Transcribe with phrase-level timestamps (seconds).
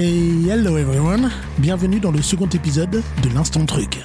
[0.00, 1.28] Hey, hello everyone!
[1.58, 3.98] Bienvenue dans le second épisode de l'Instant Truc,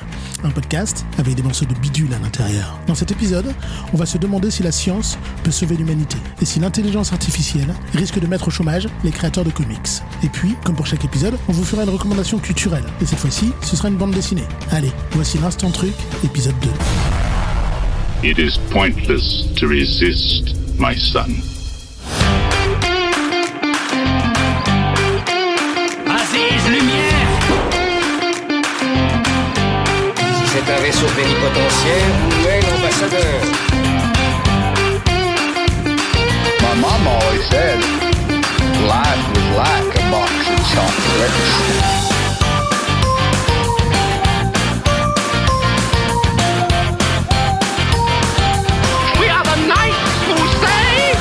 [0.43, 2.79] un podcast avec des morceaux de bidule à l'intérieur.
[2.87, 3.53] Dans cet épisode,
[3.93, 8.19] on va se demander si la science peut sauver l'humanité et si l'intelligence artificielle risque
[8.19, 10.01] de mettre au chômage les créateurs de comics.
[10.23, 12.85] Et puis, comme pour chaque épisode, on vous fera une recommandation culturelle.
[12.99, 14.47] Et cette fois-ci, ce sera une bande dessinée.
[14.71, 16.55] Allez, voici l'Instant Truc, épisode
[18.23, 18.27] 2.
[18.27, 21.52] It is pointless to resist, my son.
[30.63, 33.41] Si c'est un vaisseau plénipotentiaire, où est l'ambassadeur
[36.61, 37.79] My mom always said
[38.87, 41.51] life was like a box of chocolates.
[49.19, 51.15] We are the knights who say...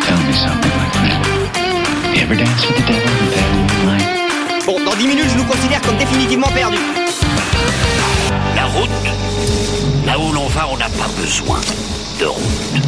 [0.00, 1.20] Tell me something, my friend.
[2.14, 4.08] You ever dance with the devil in the night?
[4.64, 7.01] Bon, dans 10 minutes, je nous considère comme définitivement perdus.
[8.74, 11.60] Route, là où l'on va, on n'a pas besoin
[12.20, 12.82] de route.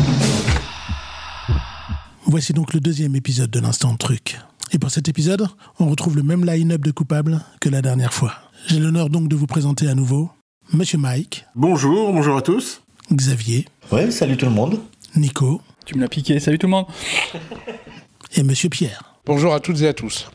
[2.26, 4.38] Voici donc le deuxième épisode de l'Instant Truc.
[4.72, 5.46] Et pour cet épisode,
[5.78, 8.34] on retrouve le même line-up de coupables que la dernière fois.
[8.66, 10.30] J'ai l'honneur donc de vous présenter à nouveau
[10.72, 12.80] Monsieur Mike, Bonjour, bonjour à tous.
[13.12, 14.80] Xavier, Ouais, salut tout le monde.
[15.14, 16.86] Nico Tu me l'as piqué, salut tout le monde.
[18.34, 19.14] et Monsieur Pierre.
[19.26, 20.30] Bonjour à toutes et à tous.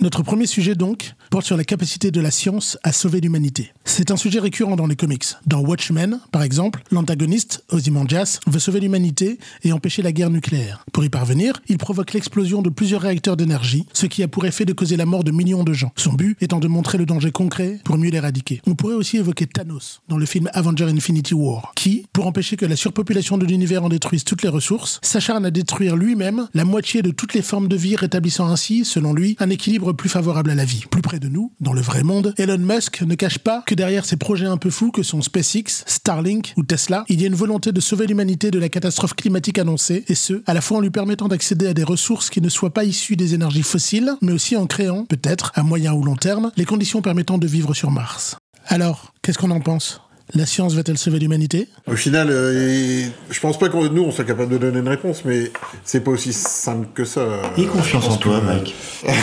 [0.00, 3.72] Notre premier sujet donc porte sur la capacité de la science à sauver l'humanité.
[3.84, 5.24] C'est un sujet récurrent dans les comics.
[5.46, 10.84] Dans Watchmen, par exemple, l'antagoniste, Ozymandias, veut sauver l'humanité et empêcher la guerre nucléaire.
[10.92, 14.66] Pour y parvenir, il provoque l'explosion de plusieurs réacteurs d'énergie, ce qui a pour effet
[14.66, 15.92] de causer la mort de millions de gens.
[15.96, 18.60] Son but étant de montrer le danger concret pour mieux l'éradiquer.
[18.66, 22.66] On pourrait aussi évoquer Thanos dans le film Avenger Infinity War, qui, pour empêcher que
[22.66, 27.00] la surpopulation de l'univers en détruise toutes les ressources, s'acharne à détruire lui-même la moitié
[27.00, 30.54] de toutes les formes de vie, rétablissant ainsi, selon lui, un équilibre plus favorable à
[30.54, 30.84] la vie.
[30.90, 34.04] Plus près de nous, dans le vrai monde, Elon Musk ne cache pas que derrière
[34.04, 37.34] ces projets un peu fous que sont SpaceX, Starlink ou Tesla, il y a une
[37.34, 40.80] volonté de sauver l'humanité de la catastrophe climatique annoncée, et ce, à la fois en
[40.80, 44.32] lui permettant d'accéder à des ressources qui ne soient pas issues des énergies fossiles, mais
[44.32, 47.90] aussi en créant, peut-être, à moyen ou long terme, les conditions permettant de vivre sur
[47.90, 48.36] Mars.
[48.66, 50.00] Alors, qu'est-ce qu'on en pense?
[50.34, 51.68] La science va-t-elle sauver l'humanité?
[51.86, 54.88] Au final, euh, et- je pense pas que nous, on soit capable de donner une
[54.88, 55.52] réponse, mais
[55.84, 57.24] c'est pas aussi simple que ça.
[57.56, 58.74] Aie confiance en toi, que- Mike.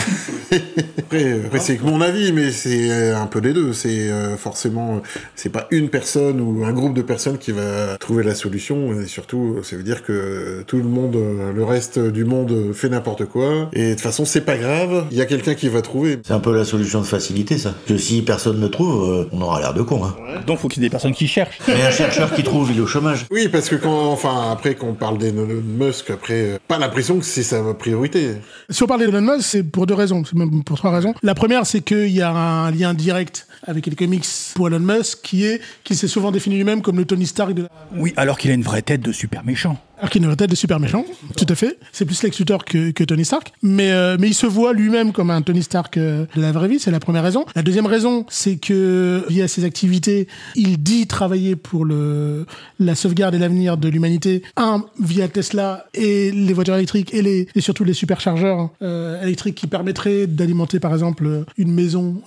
[0.98, 3.72] Après, après, c'est que mon avis, mais c'est euh, un peu des deux.
[3.72, 4.98] C'est euh, forcément, euh,
[5.36, 8.98] c'est pas une personne ou un groupe de personnes qui va trouver la solution.
[9.00, 12.88] Et surtout, ça veut dire que tout le monde, euh, le reste du monde fait
[12.88, 13.68] n'importe quoi.
[13.72, 15.06] Et de toute façon, c'est pas grave.
[15.10, 16.18] Il y a quelqu'un qui va trouver.
[16.24, 17.74] C'est un peu la solution de facilité, ça.
[17.86, 20.14] Que si personne ne trouve, euh, on aura l'air de con, hein.
[20.46, 21.58] Donc faut qu'il y ait des personnes qui cherchent.
[21.66, 23.26] Mais un chercheur qui trouve, il est au chômage.
[23.32, 27.24] Oui, parce que quand, enfin, après qu'on parle d'Elon Musk, après, euh, pas l'impression que
[27.24, 28.36] c'est sa priorité.
[28.70, 31.12] Si on parle d'Elon Musk, c'est pour deux raisons, c'est même pour trois raisons.
[31.24, 35.18] La première, c'est qu'il y a un lien direct avec les comics pour Elon Musk,
[35.22, 37.68] qui est qu'il s'est souvent défini lui-même comme le Tony Stark de la...
[37.96, 39.76] Oui, alors qu'il a une vraie tête de super méchant.
[40.04, 41.78] Alors qu'il a une tête de super méchant, tout à fait.
[41.90, 43.54] C'est plus Lex Luthor que, Tony Stark.
[43.62, 46.68] Mais, euh, mais il se voit lui-même comme un Tony Stark euh, de la vraie
[46.68, 47.46] vie, c'est la première raison.
[47.56, 52.44] La deuxième raison, c'est que via ses activités, il dit travailler pour le,
[52.78, 54.42] la sauvegarde et l'avenir de l'humanité.
[54.58, 59.54] Un, via Tesla et les voitures électriques et, les, et surtout les superchargeurs euh, électriques
[59.54, 62.20] qui permettraient d'alimenter par exemple une maison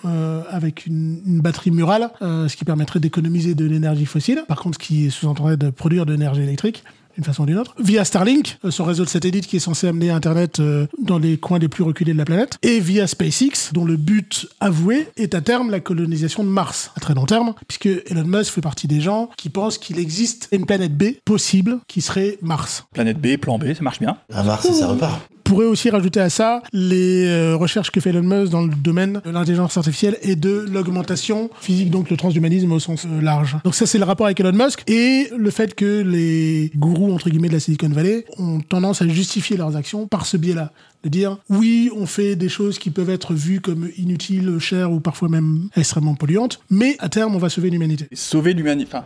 [0.49, 4.45] avec une, une batterie murale, ce qui permettrait d'économiser de l'énergie fossile.
[4.47, 6.83] Par contre, ce qui sous-entendrait de produire de l'énergie électrique
[7.17, 9.87] d'une façon ou d'une autre, via Starlink, euh, son réseau de satellites qui est censé
[9.87, 13.73] amener Internet euh, dans les coins les plus reculés de la planète, et via SpaceX,
[13.73, 17.55] dont le but avoué est à terme la colonisation de Mars, à très long terme,
[17.67, 21.79] puisque Elon Musk fait partie des gens qui pensent qu'il existe une planète B possible
[21.87, 22.85] qui serait Mars.
[22.93, 24.17] Planète B, plan B, ça marche bien.
[24.31, 25.19] À Mars, et ça repart.
[25.47, 29.21] Pourrait aussi rajouter à ça les euh, recherches que fait Elon Musk dans le domaine
[29.23, 33.55] de l'intelligence artificielle et de l'augmentation physique, donc le transhumanisme au sens euh, large.
[33.63, 37.29] Donc ça, c'est le rapport avec Elon Musk et le fait que les gourous, entre
[37.29, 40.71] guillemets, de la Silicon Valley ont tendance à justifier leurs actions par ce biais-là.
[41.03, 44.99] De dire, oui, on fait des choses qui peuvent être vues comme inutiles, chères ou
[44.99, 48.07] parfois même extrêmement polluantes, mais à terme, on va sauver l'humanité.
[48.11, 48.89] Sauver l'humanité.
[48.91, 49.05] Enfin,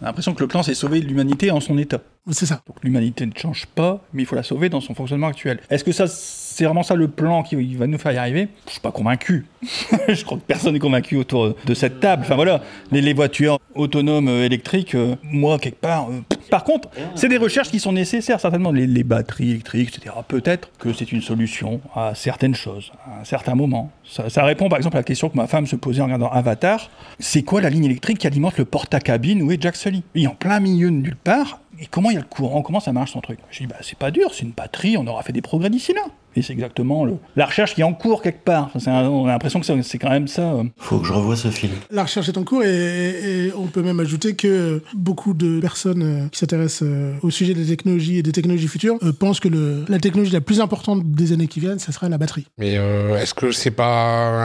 [0.00, 2.02] l'impression que le plan, c'est sauver l'humanité en son état.
[2.30, 2.62] C'est ça.
[2.68, 5.58] Donc l'humanité ne change pas, mais il faut la sauver dans son fonctionnement actuel.
[5.70, 8.46] Est-ce que ça, c'est vraiment ça le plan qui va nous faire y arriver?
[8.66, 9.46] Je suis pas convaincu.
[10.08, 12.22] je crois que personne n'est convaincu autour de cette table.
[12.24, 16.10] Enfin voilà, les, voitures autonomes euh, électriques, euh, moi quelque part.
[16.10, 18.70] euh, Par contre, c'est des recherches qui sont nécessaires certainement.
[18.70, 20.14] Les, batteries électriques, etc.
[20.28, 23.90] Peut-être que c'est une solution à certaines choses, à un certain moment.
[24.04, 26.30] Ça, ça répond par exemple à la question que ma femme se posait en regardant
[26.30, 26.88] Avatar.
[27.18, 30.04] C'est quoi la ligne électrique qui alimente le porte-à-cabine Où est Jack Sully?
[30.14, 31.61] Il est en plein milieu de nulle part.
[31.82, 32.62] Et comment il y a le courant?
[32.62, 33.40] Comment ça marche son truc?
[33.50, 35.92] Je dis, bah, c'est pas dur, c'est une batterie, on aura fait des progrès d'ici
[35.92, 36.02] là.
[36.36, 38.64] Et c'est exactement le, la recherche qui est en cours quelque part.
[38.66, 40.52] Enfin, c'est un- on a l'impression que c'est quand même ça.
[40.52, 40.64] euh.
[40.78, 41.72] Faut que je revoie ce film.
[41.90, 46.02] La recherche est en cours et, et on peut même ajouter que beaucoup de personnes
[46.02, 49.48] euh, qui s'intéressent euh, au sujet des technologies et des technologies futures euh, pensent que
[49.48, 52.46] le, la technologie la plus importante des années qui viennent, ça sera la batterie.
[52.58, 53.92] Mais euh, est-ce que c'est pas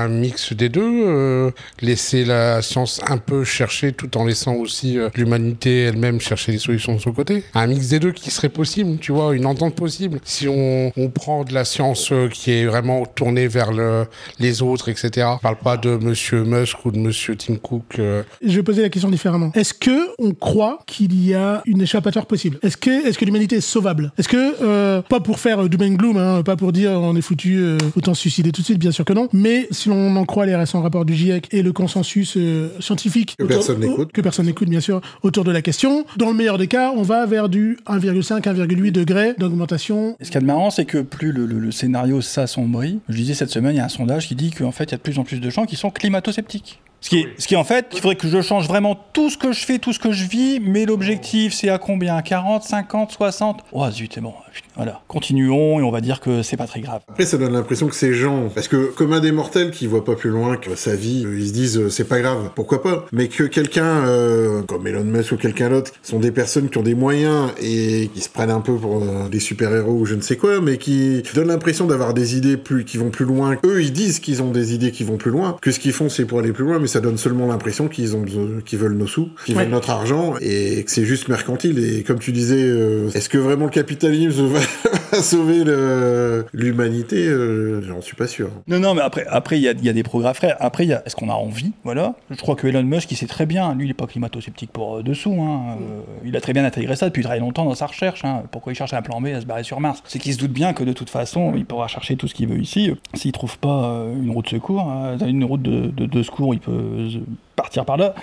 [0.04, 1.52] un mix des deux euh,
[1.82, 6.58] Laisser la science un peu chercher tout en laissant aussi euh, l'humanité elle-même chercher des
[6.58, 7.44] solutions de son côté?
[7.54, 10.20] Un mix des deux qui serait possible, tu vois, une entente possible.
[10.24, 11.77] Si on, on prend de la science
[12.12, 14.06] euh, qui est vraiment tournée vers le,
[14.40, 15.28] les autres, etc.
[15.34, 17.98] On parle pas de Monsieur Musk ou de Monsieur Tim Cook.
[18.00, 19.52] euh, Je vais poser la question différemment.
[19.56, 22.60] Est-ce que on croit qu'il y a une échappatoire possible?
[22.64, 24.12] Est-ce que, est-ce que l'humanité est sauvable?
[24.18, 27.22] Est-ce que, euh, pas pour faire doom and gloom, hein, pas pour dire on est
[27.22, 30.16] foutu, euh, autant se suicider tout de suite, bien sûr que non, mais si l'on
[30.16, 34.12] en croit les récents rapports du GIEC et le consensus euh, scientifique Que personne n'écoute.
[34.12, 37.02] que personne n'écoute bien sûr autour de la question, dans le meilleur des cas, on
[37.04, 40.16] va vers du 1,5, 1,8 degrés d'augmentation.
[40.22, 43.16] Ce qu'il y a de marrant, c'est que plus le, le- le scénario s'assombrit, je
[43.16, 44.98] disais cette semaine, il y a un sondage qui dit qu'en fait, il y a
[44.98, 46.80] de plus en plus de gens qui sont climato-sceptiques.
[47.00, 47.10] Ce
[47.48, 49.94] qui, en fait, il faudrait que je change vraiment tout ce que je fais, tout
[49.94, 52.22] ce que je vis, mais l'objectif, c'est à combien?
[52.22, 54.34] 40, 50, 60 Oh zut, c'est bon.
[54.76, 55.02] Voilà.
[55.08, 57.02] Continuons et on va dire que c'est pas très grave.
[57.08, 60.04] Après, ça donne l'impression que ces gens, parce que comme un des mortels qui voit
[60.06, 62.82] pas plus loin que sa vie, euh, ils se disent euh, c'est pas grave, pourquoi
[62.84, 63.06] pas.
[63.12, 66.84] Mais que quelqu'un euh, comme Elon Musk ou quelqu'un d'autre sont des personnes qui ont
[66.84, 70.16] des moyens et qui se prennent un peu pour euh, des super héros ou je
[70.16, 73.58] ne sais quoi, mais qui donnent l'impression d'avoir des idées plus qui vont plus loin.
[73.66, 76.10] Eux, ils disent qu'ils ont des idées qui vont plus loin, que ce qu'ils font
[76.10, 78.24] c'est pour aller plus loin, mais ça donne seulement l'impression qu'ils ont
[78.66, 79.64] qu'ils veulent nos sous, qu'ils Ouais.
[79.64, 81.80] veulent notre argent et que c'est juste mercantile.
[81.80, 84.47] Et comme tu disais, euh, est-ce que vraiment le capitalisme
[85.22, 88.50] sauver le- l'humanité euh, J'en suis pas sûr.
[88.68, 90.56] Non, non, mais après, après il y a, des progrès à faire.
[90.60, 91.72] Après, y a, est-ce qu'on a envie?
[91.84, 92.16] Voilà.
[92.30, 93.74] Je crois que Elon Musk, il sait très bien.
[93.76, 95.36] Lui, il n'est pas climato-sceptique pour euh, dessous.
[95.42, 95.78] Hein.
[95.82, 98.24] Euh, il a très bien intégré ça depuis très longtemps dans sa recherche.
[98.26, 98.44] hein.
[98.52, 100.02] Pourquoi il cherche un plan B à se barrer sur Mars?
[100.06, 102.48] C'est qu'il se doute bien que de toute façon, il pourra chercher tout ce qu'il
[102.48, 102.92] veut ici.
[103.14, 104.92] S'il trouve pas une route de secours,
[105.26, 107.08] une route de, de- secours, il peut
[107.58, 108.14] partir par là.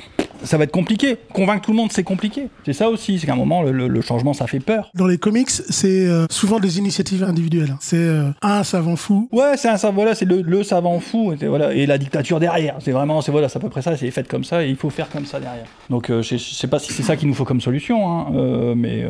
[0.44, 1.16] Ça va être compliqué.
[1.32, 2.48] Convaincre tout le monde, c'est compliqué.
[2.64, 3.19] C'est ça aussi.
[3.19, 4.90] C'est qu'à un moment, le, changement, ça fait peur.
[4.94, 7.75] Dans les comics, c'est euh, souvent des initiatives individuelles.
[7.81, 9.28] C'est euh, un savant fou.
[9.32, 12.40] Ouais, c'est un savant, voilà, c'est le, le savant fou, et, voilà, et la dictature
[12.40, 12.76] derrière.
[12.81, 14.90] C'est vraiment, c'est voilà, à peu près ça, c'est fait comme ça, et il faut
[14.90, 15.64] faire comme ça derrière.
[15.88, 18.75] Donc, euh, je, je sais pas si c'est ça qu'il nous faut comme solution, hein,
[18.76, 19.04] mais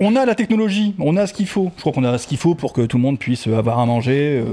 [0.00, 1.70] on a la technologie, on a ce qu'il faut.
[1.76, 3.86] Je crois qu'on a ce qu'il faut pour que tout le monde puisse avoir à
[3.86, 4.44] manger,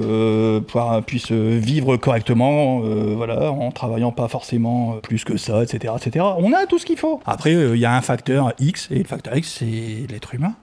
[1.05, 6.25] puisse vivre correctement, voilà, en travaillant pas forcément plus que ça, etc., etc.
[6.37, 7.19] On a tout ce qu'il faut.
[7.25, 10.53] Après, euh, il y a un facteur X, et le facteur X, c'est l'être humain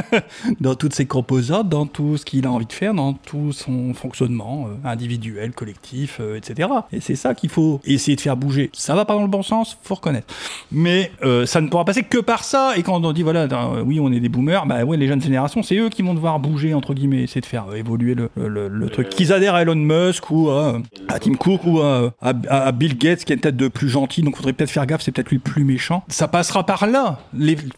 [0.60, 3.94] dans toutes ses composantes, dans tout ce qu'il a envie de faire, dans tout son
[3.94, 6.68] fonctionnement euh, individuel, collectif, euh, etc.
[6.92, 8.70] Et c'est ça qu'il faut essayer de faire bouger.
[8.72, 10.26] Ça va pas dans le bon sens, faut reconnaître.
[10.72, 11.10] Mais
[11.46, 12.72] ça ne pourra passer que par ça.
[12.76, 13.46] Et quand on dit voilà,
[13.84, 16.38] oui, on est des boomers, bah ouais, les jeunes générations, c'est eux qui vont devoir
[16.38, 19.08] bouger entre guillemets, essayer de faire évoluer le, le- truc.
[19.08, 20.80] Qu'ils adhèrent à Elon Musk ou à,
[21.20, 24.52] Tim Cook ou à, à- Bill Gates, qui est peut-être de plus gentil, donc faudrait
[24.52, 26.04] peut-être faire gaffe, c'est peut-être lui le plus méchant.
[26.08, 27.20] Ça passera par là.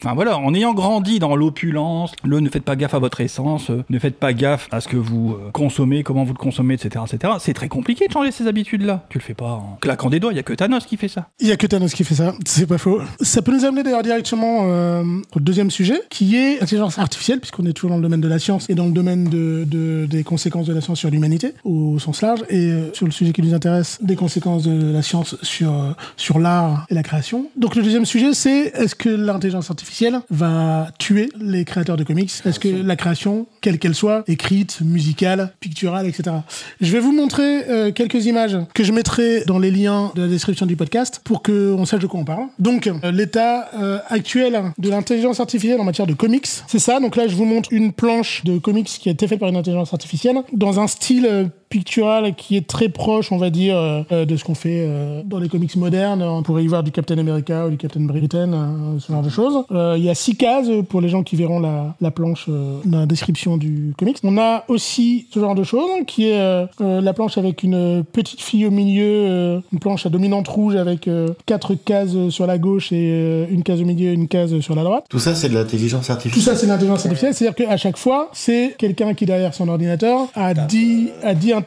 [0.03, 3.71] Enfin voilà, en ayant grandi dans l'opulence, le ne faites pas gaffe à votre essence,
[3.71, 6.75] euh, ne faites pas gaffe à ce que vous euh, consommez, comment vous le consommez,
[6.75, 7.35] etc., etc.
[7.39, 9.07] C'est très compliqué de changer ces habitudes-là.
[9.09, 10.33] Tu le fais pas en claquant des doigts.
[10.33, 11.29] Il y a que Thanos qui fait ça.
[11.41, 13.01] Il y a que Thanos qui fait ça, c'est pas faux.
[13.21, 15.05] Ça peut nous amener d'ailleurs directement euh,
[15.35, 18.39] au deuxième sujet, qui est l'intelligence artificielle, puisqu'on est toujours dans le domaine de la
[18.39, 21.99] science et dans le domaine de, de- des conséquences de la science sur l'humanité, au
[21.99, 25.73] sens large, et sur le sujet qui nous intéresse, des conséquences de la science sur,
[26.17, 27.47] sur l'art et la création.
[27.57, 32.33] Donc le deuxième sujet, c'est est-ce que l'intelligence artificielle va tuer les créateurs de comics?
[32.45, 36.37] Est-ce que la création, quelle qu'elle soit, écrite, musicale, picturale, etc.
[36.81, 40.29] Je vais vous montrer euh, quelques images que je mettrai dans les liens de la
[40.29, 42.47] description du podcast pour qu'on sache de quoi on parle.
[42.59, 47.01] Donc, euh, l'état euh, actuel de l'intelligence artificielle en matière de comics, c'est ça.
[47.01, 49.57] Donc là, je vous montre une planche de comics qui a été faite par une
[49.57, 54.03] intelligence artificielle dans un style euh, pictural qui est très proche, on va dire, euh,
[54.13, 56.23] euh, de ce qu'on fait euh, dans les comics modernes.
[56.23, 59.31] On pourrait y voir du Captain America ou du Captain Britain, euh, ce genre de
[59.31, 59.65] choses.
[59.73, 62.79] Euh, Il y a six cases pour les gens qui verront la, la planche euh,
[62.85, 64.19] dans la description du comics.
[64.23, 68.05] On a aussi ce genre de choses qui est euh, euh, la planche avec une
[68.05, 72.47] petite fille au milieu, euh, une planche à dominante rouge avec euh, quatre cases sur
[72.47, 75.07] la gauche et euh, une case au milieu, une case sur la droite.
[75.09, 76.55] Tout ça, c'est de l'intelligence Tout artificielle.
[76.55, 77.33] ça, c'est l'intelligence artificielle.
[77.33, 81.62] C'est-à-dire qu'à chaque fois, c'est quelqu'un qui, derrière son ordinateur, a dit, a dit un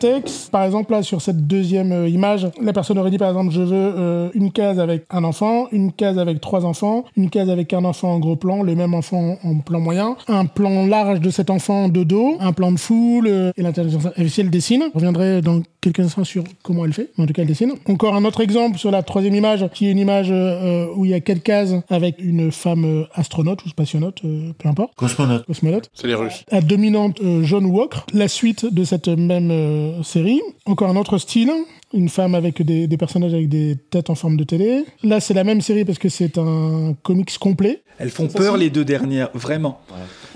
[0.52, 3.62] Par exemple, là, sur cette deuxième euh, image, la personne aurait dit, par exemple, je
[3.62, 7.74] veux euh, une case avec un enfant, une case avec trois enfants, une case avec
[7.74, 11.30] un enfant en gros plan, le même enfant en plan moyen, un plan large de
[11.30, 14.86] cet enfant de dos, un plan de foule, euh, et l'intelligence artificielle dessine.
[14.94, 17.74] Je reviendrai dans quelques instants sur comment elle fait, mais en tout cas elle dessine.
[17.88, 21.12] Encore un autre exemple sur la troisième image, qui est une image euh, où il
[21.12, 24.94] y a quatre cases avec une femme euh, astronaute ou spationaute, euh, peu importe.
[24.96, 25.46] Cosmonaute.
[25.46, 25.90] Cosmonaute.
[25.94, 26.44] C'est les Russes.
[26.52, 28.06] À dominante euh, jaune ou ocre.
[28.14, 30.42] La suite de cette même euh, série.
[30.66, 31.52] Encore un autre style.
[31.94, 34.84] Une femme avec des, des personnages avec des têtes en forme de télé.
[35.04, 37.84] Là, c'est la même série parce que c'est un comics complet.
[37.98, 39.80] Elles font peur les deux dernières, vraiment.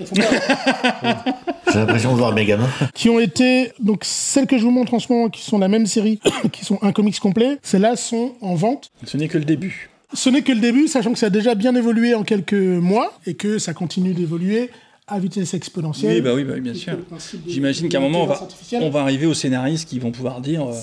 [1.72, 2.68] J'ai l'impression de voir mes gamins.
[2.94, 5.68] qui ont été donc celles que je vous montre en ce moment qui sont la
[5.68, 6.18] même série
[6.52, 9.90] qui sont un comics complet celles-là sont en vente Ce n'est que le début.
[10.14, 13.12] ce n'est que le début sachant que ça a déjà bien évolué en quelques mois
[13.26, 14.70] et que ça continue d'évoluer
[15.10, 16.96] à vitesse exponentielle Oui, bah oui, bah oui, bien sûr.
[17.46, 18.48] J'imagine qu'à un moment, on va,
[18.80, 20.74] on va arriver aux scénaristes qui vont pouvoir dire euh,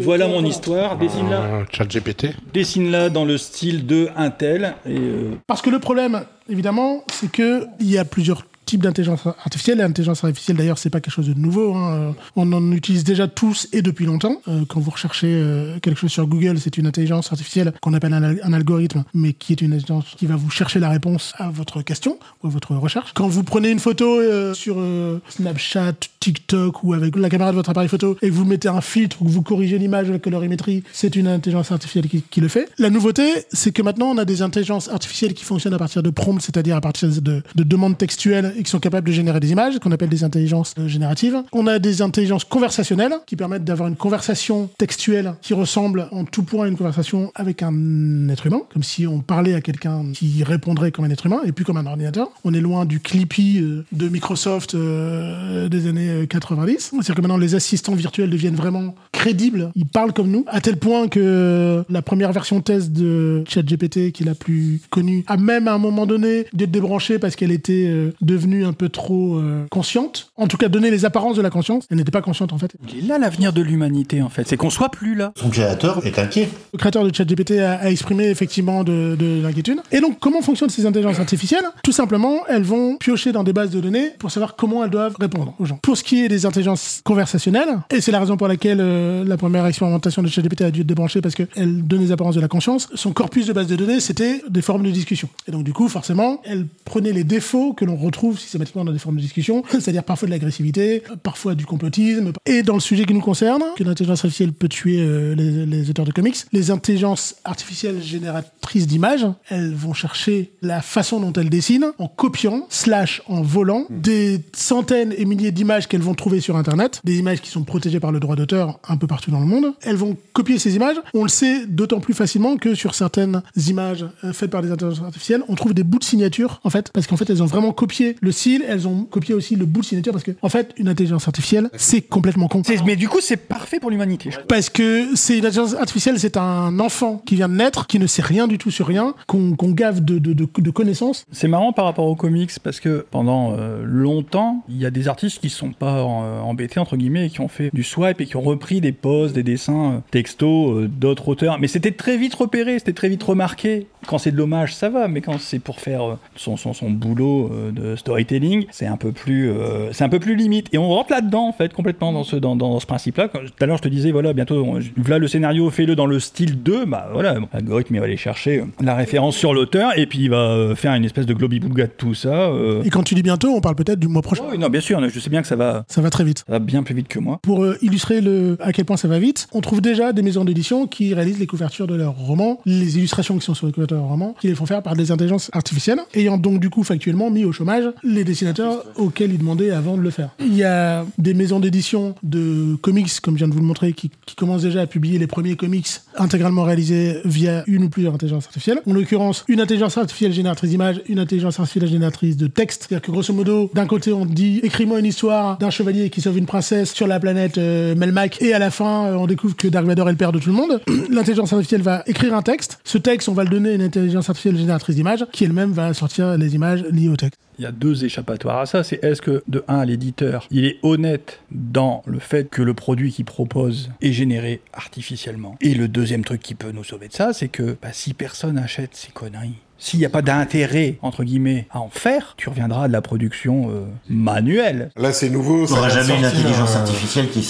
[0.00, 1.40] voilà mon histoire, dessine-la.
[1.40, 2.34] Euh, Chat GPT.
[2.52, 4.74] Dessine-la dans le style de un tel.
[4.86, 9.26] Et euh, parce que le problème évidemment c'est que il y a plusieurs types d'intelligence
[9.26, 9.78] artificielle.
[9.78, 11.74] L'intelligence artificielle, d'ailleurs, c'est pas quelque chose de nouveau.
[11.74, 12.14] hein.
[12.34, 14.42] On en utilise déjà tous et depuis longtemps.
[14.48, 18.12] Euh, quand vous recherchez euh, quelque chose sur Google, c'est une intelligence artificielle qu'on appelle
[18.12, 21.32] un, al- un algorithme, mais qui est une intelligence qui va vous chercher la réponse
[21.38, 23.12] à votre question ou à votre recherche.
[23.14, 25.94] Quand vous prenez une photo euh, sur euh, Snapchat,
[26.26, 29.26] TikTok ou avec la caméra de votre appareil photo et vous mettez un filtre ou
[29.26, 32.68] que vous corrigez l'image de la colorimétrie, c'est une intelligence artificielle qui, le fait.
[32.78, 36.10] La nouveauté, c'est que maintenant, on a des intelligences artificielles qui fonctionnent à partir de
[36.10, 39.52] prompts, c'est-à-dire à partir de, de demandes textuelles et qui sont capables de générer des
[39.52, 41.40] images, qu'on appelle des intelligences euh, génératives.
[41.52, 46.42] On a des intelligences conversationnelles qui permettent d'avoir une conversation textuelle qui ressemble en tout
[46.42, 50.42] point à une conversation avec un être humain, comme si on parlait à quelqu'un qui
[50.42, 52.30] répondrait comme un être humain et plus comme un ordinateur.
[52.42, 56.78] On est loin du Clippy euh, de Microsoft euh, des années euh, 90.
[56.78, 60.76] C'est-à-dire que maintenant les assistants virtuels deviennent vraiment crédibles, ils parlent comme nous, à tel
[60.76, 65.68] point que la première version test de ChatGPT, qui est la plus connue, a même
[65.68, 69.64] à un moment donné d'être débranchée parce qu'elle était euh, devenue un peu trop euh,
[69.70, 70.32] consciente.
[70.36, 71.86] En tout cas, donner les apparences de la conscience.
[71.90, 72.72] Elle n'était pas consciente en fait.
[72.92, 74.46] il est là l'avenir de l'humanité, en fait.
[74.46, 75.32] C'est qu'on soit plus là.
[75.36, 76.48] Son créateur est inquiet.
[76.72, 79.78] Le créateur de ChatGPT a, a exprimé effectivement de, de l'inquiétude.
[79.92, 81.64] Et donc, comment fonctionnent ces intelligences artificielles?
[81.82, 85.16] Tout simplement, elles vont piocher dans des bases de données pour savoir comment elles doivent
[85.18, 85.78] répondre aux gens.
[85.82, 89.36] Pour ce qui est des intelligences conversationnelles, et c'est la raison pour laquelle euh, la
[89.36, 92.46] première expérimentation de ChatGPT a dû être débranchée parce qu'elle donne les apparences de la
[92.46, 95.28] conscience, son corpus de base de données, c'était des formes de discussion.
[95.48, 99.00] Et donc, du coup, forcément, elle prenait les défauts que l'on retrouve systématiquement dans des
[99.00, 102.32] formes de discussion, c'est-à-dire parfois de l'agressivité, parfois du complotisme.
[102.46, 105.90] Et dans le sujet qui nous concerne, que l'intelligence artificielle peut tuer euh, les, les
[105.90, 111.50] auteurs de comics, les intelligences artificielles génératrices d'images, elles vont chercher la façon dont elles
[111.50, 116.56] dessinent en copiant, slash en volant, des centaines et milliers d'images qu'elles vont trouver sur
[116.56, 119.46] Internet, des images qui sont protégées par le droit d'auteur un peu partout dans le
[119.46, 119.74] monde.
[119.82, 120.96] Elles vont copier ces images.
[121.14, 125.04] On le sait d'autant plus facilement que sur certaines images euh, faites par des intelligences
[125.04, 127.72] artificielles, on trouve des bouts de signature, en fait, parce qu'en fait, elles ont vraiment
[127.72, 130.72] copié le style, elles ont copié aussi le bout de signature, parce que, en fait,
[130.76, 132.62] une intelligence artificielle, c'est complètement con.
[132.84, 134.30] Mais du coup, c'est parfait pour l'humanité.
[134.48, 138.06] Parce que c'est une intelligence artificielle, c'est un enfant qui vient de naître, qui ne
[138.06, 141.24] sait rien du tout sur rien, qu'on gave de, de, de, de connaissances.
[141.32, 145.08] C'est marrant par rapport aux comics parce que pendant euh, longtemps, il y a des
[145.08, 148.26] artistes qui sont pas euh, embêtés entre guillemets et qui ont fait du swipe et
[148.26, 151.58] qui ont repris des poses, des dessins euh, textos euh, d'autres auteurs.
[151.60, 153.86] Mais c'était très vite repéré, c'était très vite remarqué.
[154.06, 157.50] Quand c'est de l'hommage, ça va, mais quand c'est pour faire son, son, son boulot
[157.72, 160.68] de storytelling, c'est un peu plus euh, c'est un peu plus limite.
[160.72, 163.28] Et on rentre là-dedans en fait complètement dans ce dans, dans ce principe-là.
[163.28, 166.20] Tout à l'heure, je te disais voilà bientôt, on- voilà le scénario, fais-le dans le
[166.20, 170.20] style 2, bah voilà, l'algorithme il va aller chercher la référence sur l'auteur et puis
[170.20, 172.48] il va faire une espèce de globi-boulga de tout ça.
[172.50, 172.82] euh.
[172.84, 174.44] Et quand tu dis bientôt, on parle peut-être du mois prochain.
[174.50, 176.38] Oui, non, bien sûr, je sais bien que ça va, Ça va très vite.
[176.46, 177.40] ça va bien plus vite que moi.
[177.42, 180.44] Pour euh, illustrer le, à quel point ça va vite, on trouve déjà des maisons
[180.44, 183.96] d'édition qui réalisent les couvertures de leurs romans, les illustrations qui sont sur les couvertures
[183.96, 186.82] de leurs romans, qui les font faire par des intelligences artificielles, ayant donc du coup
[186.82, 190.30] factuellement mis au chômage les dessinateurs auxquels ils demandaient avant de le faire.
[190.40, 193.92] Il y a des maisons d'édition de comics, comme je viens de vous le montrer,
[193.92, 198.14] qui, qui commencent déjà à publier les premiers comics intégralement réalisés via une ou plusieurs
[198.14, 198.80] intelligences artificielles.
[198.86, 202.86] En l'occurrence, une intelligence artificielle génératrice d'images, une intelligence artificielle génératrice de texte.
[202.88, 206.38] C'est-à-dire que grosso modo, d'un côté, on dit écris-moi une histoire d'un chevalier qui sauve
[206.38, 209.68] une princesse sur la planète euh, Melmac, et à la fin, euh, on découvre que
[209.68, 210.80] Dark Vador est le père de tout le monde.
[211.10, 212.78] L'intelligence artificielle va écrire un texte.
[212.84, 215.94] Ce texte, on va le donner à une intelligence artificielle génératrice d'images, qui elle-même va
[215.94, 217.38] sortir les images liées au texte.
[217.58, 218.84] Il y a deux échappatoires à ça.
[218.84, 223.12] C'est est-ce que, de un, l'éditeur, il est honnête dans le fait que le produit
[223.12, 225.56] qu'il propose est généré artificiellement?
[225.60, 228.58] Et le deuxième truc qui peut nous sauver de ça, c'est que bah, si personne
[228.58, 232.84] achète ces conneries, s'il n'y a pas d'intérêt, entre guillemets, à en faire, tu reviendras
[232.84, 234.90] à de la production euh, manuelle.
[234.96, 235.66] Là, c'est nouveau.
[235.66, 237.40] Il n'y aura jamais une intelligence euh, artificielle qui,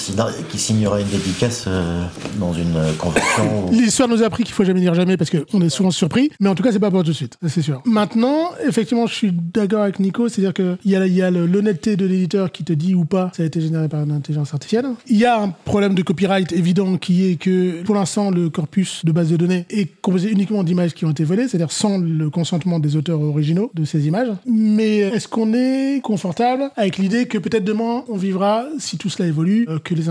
[0.49, 2.03] qui signera une dédicace euh,
[2.39, 3.69] dans une convention.
[3.69, 6.31] ou- L'histoire nous a appris qu'il faut jamais dire jamais parce qu'on est souvent surpris,
[6.41, 7.83] mais en tout cas, c'est pas pour tout de suite, c'est sûr.
[7.85, 11.47] Maintenant, effectivement, je suis d'accord avec Nico, c'est-à-dire qu'il y a, il y a le-
[11.47, 14.53] l'honnêteté de l'éditeur qui te dit ou pas ça a été généré par une intelligence
[14.53, 14.87] artificielle.
[15.07, 19.05] Il y a un problème de copyright évident qui est que pour l'instant, le corpus
[19.05, 22.16] de base de données est composé uniquement d'images qui ont été volées, c'est-à-dire sans le
[22.25, 24.29] consentement des auteurs originaux de ces images.
[24.47, 29.29] Mais est-ce qu'on est confortable avec l'idée que peut-être demain, on vivra, si tout cela
[29.29, 30.09] évolue, euh, que les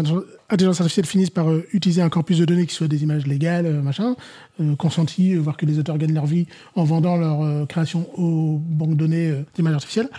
[0.49, 3.65] intelligences artificielles finissent par euh, utiliser un corpus de données qui soit des images légales,
[3.65, 4.15] euh, machin,
[4.61, 8.07] euh, consenties, euh, voire que les auteurs gagnent leur vie en vendant leur euh, création
[8.17, 10.09] aux banques de données euh, d'images artificielles.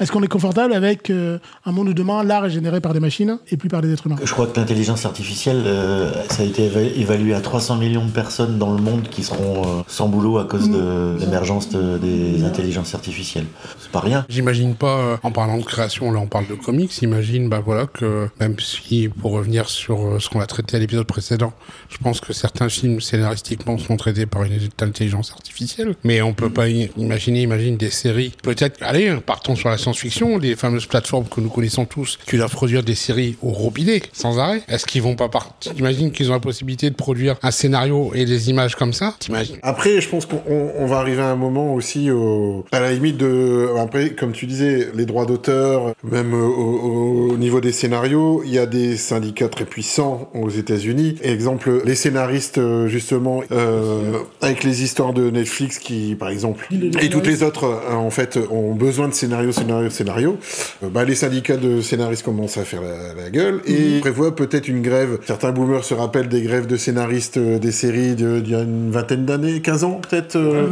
[0.00, 2.98] Est-ce qu'on est confortable avec euh, un monde où demain l'art est généré par des
[3.00, 4.16] machines et plus par des êtres humains?
[4.24, 8.10] Je crois que l'intelligence artificielle, euh, ça a été éva- évalué à 300 millions de
[8.10, 12.42] personnes dans le monde qui seront euh, sans boulot à cause de l'émergence de- des
[12.42, 13.46] intelligences artificielles.
[13.78, 14.26] C'est pas rien.
[14.28, 17.86] J'imagine pas, euh, en parlant de création, là on parle de comics, imagine bah voilà
[17.86, 21.52] que même si, pour revenir sur euh, ce qu'on a traité à l'épisode précédent,
[21.90, 26.50] je pense que certains films scénaristiquement sont traités par une intelligence artificielle, mais on peut
[26.50, 28.32] pas imaginer, imagine des séries.
[28.42, 32.52] Peut-être, allez, partons sur la science-fiction, les fameuses plateformes que nous connaissons tous, qui doivent
[32.52, 34.62] produire des séries au robinet, sans arrêt.
[34.68, 38.24] Est-ce qu'ils vont pas partir T'imagines qu'ils ont la possibilité de produire un scénario et
[38.24, 39.14] des images comme ça?
[39.18, 39.56] T'imagines?
[39.62, 42.92] Après, je pense qu'on on- on va arriver à un moment aussi au, à la
[42.92, 48.42] limite de, après, comme tu disais, les droits d'auteur, même au- au niveau des scénarios,
[48.44, 51.16] il y a des syndicats très puissants aux États-Unis.
[51.22, 56.66] Exemple, les scénaristes, euh, justement, euh, avec les histoires de Netflix qui, par exemple,
[57.00, 60.38] et toutes les autres, euh, en fait, ont besoin de scénarios, scénarios, scénarios.
[60.82, 64.82] Bah, les syndicats de scénaristes commencent à faire la, la gueule et prévoient peut-être une
[64.82, 65.18] grève.
[65.26, 69.24] Certains boomers se rappellent des grèves de scénaristes des séries d'il y a une vingtaine
[69.24, 70.66] d'années, 15 ans peut-être, euh,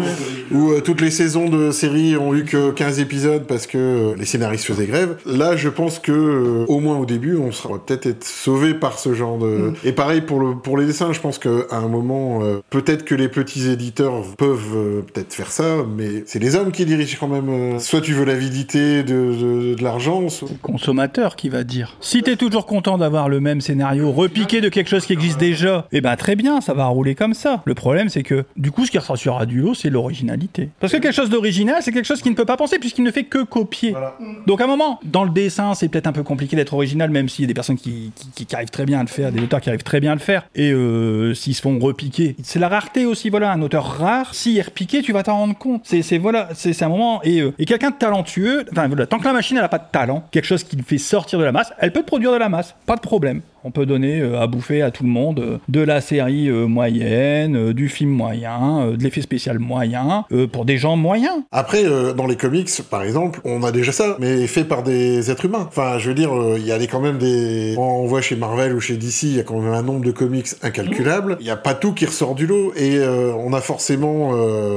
[0.50, 4.24] où euh, toutes les saisons de séries ont eu que 15 épisodes parce que les
[4.24, 5.16] scénaristes faisaient grève.
[5.26, 9.14] Là, je pense que au moins au début, on sera peut-être être sauvé par ce
[9.14, 9.72] genre de.
[9.84, 13.14] Et pareil pour le pour les dessins, je pense qu'à un moment, euh, peut-être que
[13.14, 17.28] les petits éditeurs peuvent euh, peut-être faire ça, mais c'est les hommes qui dirigent quand
[17.28, 17.48] même.
[17.48, 20.48] euh, soit tu veux l'avidité de, de, de l'argent, soit...
[20.60, 21.96] consommateur qui va dire.
[22.00, 25.86] Si t'es toujours content d'avoir le même scénario repiqué de quelque chose qui existe déjà,
[25.92, 27.62] eh ben très bien, ça va rouler comme ça.
[27.64, 30.70] Le problème, c'est que du coup, ce qui ressortira du lot, c'est l'originalité.
[30.80, 33.12] Parce que quelque chose d'original, c'est quelque chose qui ne peut pas penser puisqu'il ne
[33.12, 33.94] fait que copier.
[34.48, 37.28] Donc à un moment, dans le dessin, c'est peut-être un peu compliqué d'être original, même
[37.28, 39.40] s'il y a des personnes qui, qui- qui arrivent très bien à le faire, des
[39.40, 42.34] auteurs qui arrivent très bien à le faire, et euh, s'ils se font repiquer.
[42.42, 45.56] C'est la rareté aussi, voilà, un auteur rare, s'il est repiqué, tu vas t'en rendre
[45.56, 45.82] compte.
[45.84, 49.24] C'est voilà, c'est un moment, et, euh, et quelqu'un de talentueux, enfin voilà, tant que
[49.24, 51.52] la machine elle a pas de talent, quelque chose qui le fait sortir de la
[51.52, 53.42] masse, elle peut produire de la masse, pas de problème.
[53.64, 56.66] On peut donner euh, à bouffer à tout le monde euh, de la série euh,
[56.66, 61.34] moyenne, du film moyen, de l'effet spécial moyen, pour des gens moyens.
[61.52, 61.84] Après,
[62.16, 65.64] dans les comics, par exemple, on a déjà ça, mais fait par des êtres humains.
[65.68, 67.74] Enfin, je veux dire, il y a des- quand même des...
[67.76, 70.04] Quand on voit chez Marvel ou chez DC, il y a quand même un nombre
[70.04, 71.36] de comics incalculable.
[71.40, 72.72] Il n'y a pas tout qui ressort du lot.
[72.76, 72.98] Et
[73.38, 74.32] on a forcément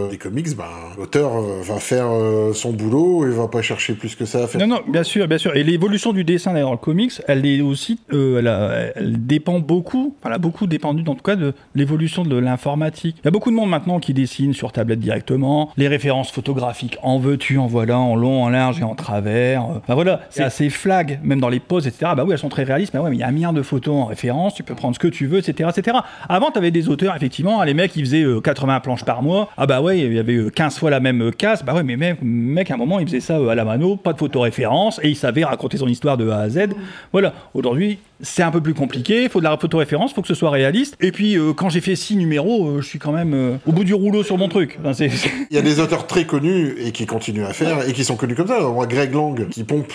[0.10, 0.64] des comics, ben,
[0.98, 2.08] l'auteur va faire
[2.54, 4.62] son boulot et va pas chercher plus que ça à faire.
[4.62, 5.56] Non, non, bien sûr, bien sûr.
[5.56, 9.26] Et l'évolution du dessin d'ailleurs, dans le comics, elle est aussi, euh, elle, a- elle
[9.26, 13.18] dépend beaucoup, enfin, elle a beaucoup dépendu, en tout cas, de l'évolution de l'informatique.
[13.20, 15.72] Il y a beaucoup de monde maintenant qui dessine sur tablette directement.
[15.78, 19.64] Les références photographiques, en veux-tu, en voilà, en long, en large et en travers.
[19.90, 22.12] Euh, voilà, c'est assez flag, même dans les poses, etc.
[22.16, 23.62] Bah oui, elles sont très réalistes, mais ouais, mais il y a un milliard de
[23.62, 25.98] photos en référence, tu peux prendre ce que tu veux, etc., etc.
[26.30, 29.50] Avant, tu avais des auteurs, effectivement, les mecs, ils faisaient euh, 80 planches par mois.
[29.58, 31.64] Ah bah ouais, il y avait euh, 15 fois la même euh, case.
[31.64, 33.96] Bah ouais, mais mec, mec, à un moment, il faisait ça euh, à la mano,
[33.96, 36.70] pas de photoréférence, et il savait raconter son histoire de A à Z.
[37.12, 40.28] Voilà, aujourd'hui, c'est un peu plus compliqué, il faut de la photoréférence, il faut que
[40.28, 40.96] ce soit réaliste.
[41.02, 43.72] Et puis, euh, quand j'ai fait 6 numéros, euh, je suis quand même euh, au
[43.72, 44.80] bout du rouleau sur mon truc.
[44.84, 45.06] Enfin,
[45.52, 48.16] Il y a des auteurs très connus et qui continuent à faire et qui sont
[48.16, 48.60] connus comme ça.
[48.62, 49.94] Moi, Greg Lang, qui pompe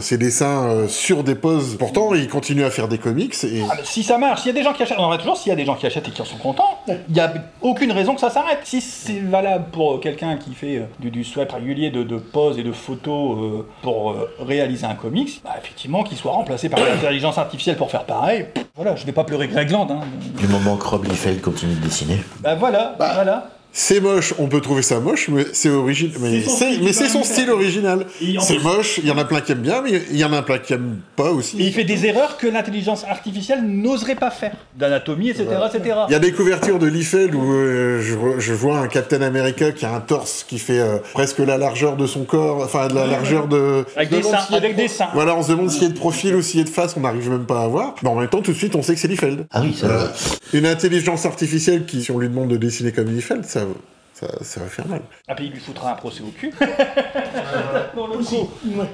[0.00, 1.76] ses dessins sur des poses.
[1.78, 4.58] Pourtant, il continue à faire des comics et Ah, si ça marche, s'il y a
[4.58, 6.08] des gens qui achètent, on en a toujours s'il y a des gens qui achètent
[6.08, 8.60] et qui en sont contents, il n'y a aucune raison que ça s'arrête.
[8.64, 12.62] Si c'est valable pour quelqu'un qui fait du, du swipe régulier de, de poses et
[12.62, 17.90] de photos pour réaliser un comics, bah, effectivement, qu'il soit remplacé par l'intelligence artificielle pour
[17.90, 19.88] faire pareil, voilà, je vais pas pleurer Greg Land.
[19.90, 20.00] Hein.
[20.36, 22.18] Du moment que Rob Liefeld continue de dessiner.
[22.40, 23.46] Bah voilà, voilà.
[23.72, 24.34] C'est moche.
[24.38, 26.18] On peut trouver ça moche, mais c'est original.
[26.20, 28.06] Mais C'est son style mais c'est son original.
[28.16, 28.98] style C'est plus- moche.
[29.02, 30.74] Il y en a plein qui aiment bien, mais il y en a plein qui
[30.74, 31.60] aiment pas aussi.
[31.60, 34.52] Et il fait des erreurs que l'intelligence artificielle n'oserait pas faire.
[34.76, 35.96] D'anatomie, etc., etc.
[36.08, 38.00] Il y a des couvertures de Liefeld où euh,
[38.38, 41.96] je, vois un Captain America qui a un torse qui fait euh, presque la largeur
[41.96, 43.84] de son corps, enfin de la largeur de.
[43.96, 45.08] Avec des seins, de avec des seins.
[45.14, 46.94] Voilà, on se demande s'il y a de profil ou s'il y a de face,
[46.96, 47.94] on n'arrive même pas à voir.
[48.02, 49.46] Mais en même temps, tout de suite, on sait que c'est Liefeld.
[49.50, 50.12] Ah oui, ça
[50.52, 53.61] Une intelligence artificielle qui, si on lui demande de dessiner comme Liefeld, ça,
[54.14, 55.00] ça, ça va faire mal.
[55.26, 56.52] Ah, puis il lui foutra un procès au cul.
[57.94, 58.48] pour, le coup,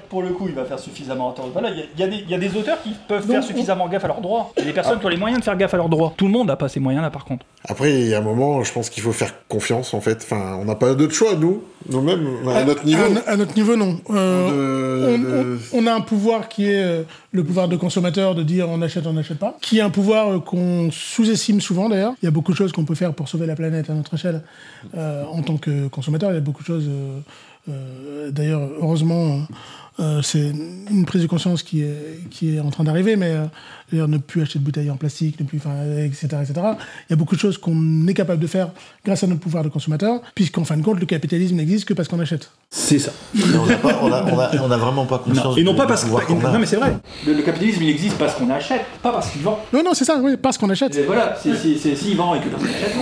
[0.08, 1.50] pour le coup, il va faire suffisamment attention.
[1.52, 3.26] Voilà, il y a- il y, a des- il y a des auteurs qui peuvent
[3.26, 4.52] faire suffisamment gaffe à leurs droits.
[4.56, 6.14] Et les personnes qui ont les moyens de faire gaffe à leurs droits.
[6.16, 7.44] Tout le monde n'a pas ces moyens-là, par contre.
[7.68, 10.18] Après, il y a un moment, je pense qu'il faut faire confiance, en fait.
[10.22, 13.02] Enfin, on n'a pas d'autre choix, nous, nous-mêmes, à notre niveau.
[13.26, 13.98] À, à notre niveau, non.
[14.10, 17.02] Euh, De- on, de- on- on a un pouvoir qui est euh,
[17.32, 20.28] le pouvoir de consommateur de dire on achète, on n'achète pas, qui est un pouvoir
[20.28, 22.14] euh, qu'on sous-estime souvent d'ailleurs.
[22.22, 24.14] Il y a beaucoup de choses qu'on peut faire pour sauver la planète à notre
[24.14, 24.42] échelle
[24.96, 26.30] euh, en tant que consommateur.
[26.30, 26.88] Il y a beaucoup de choses.
[26.88, 27.20] euh,
[27.68, 29.42] euh, d'ailleurs, heureusement,
[30.00, 30.52] euh, c'est
[30.90, 33.34] une prise de conscience qui est, qui est en train d'arriver, mais
[33.90, 35.74] d'ailleurs, ne plus acheter de bouteilles en plastique, ne plus, enfin,
[36.04, 36.52] etc., etc.
[36.54, 38.68] Il y a beaucoup de choses qu'on est capable de faire
[39.04, 42.08] grâce à notre pouvoir de consommateur, puisqu'en fin de compte, le capitalisme n'existe que parce
[42.08, 42.50] qu'on achète.
[42.70, 43.12] C'est ça.
[43.54, 45.86] On n'a pas- on a- on a- on a vraiment pas conscience Et non pas
[45.86, 46.52] parce qu'on a.
[46.52, 46.96] Non, mais c'est vrai.
[47.26, 49.58] Le, le capitalisme, il existe parce qu'on achète, pas parce qu'il vend.
[49.72, 50.94] Non, non, c'est ça, oui, parce qu'on achète.
[50.96, 52.92] Et voilà, s'il vend et que personne n'achète.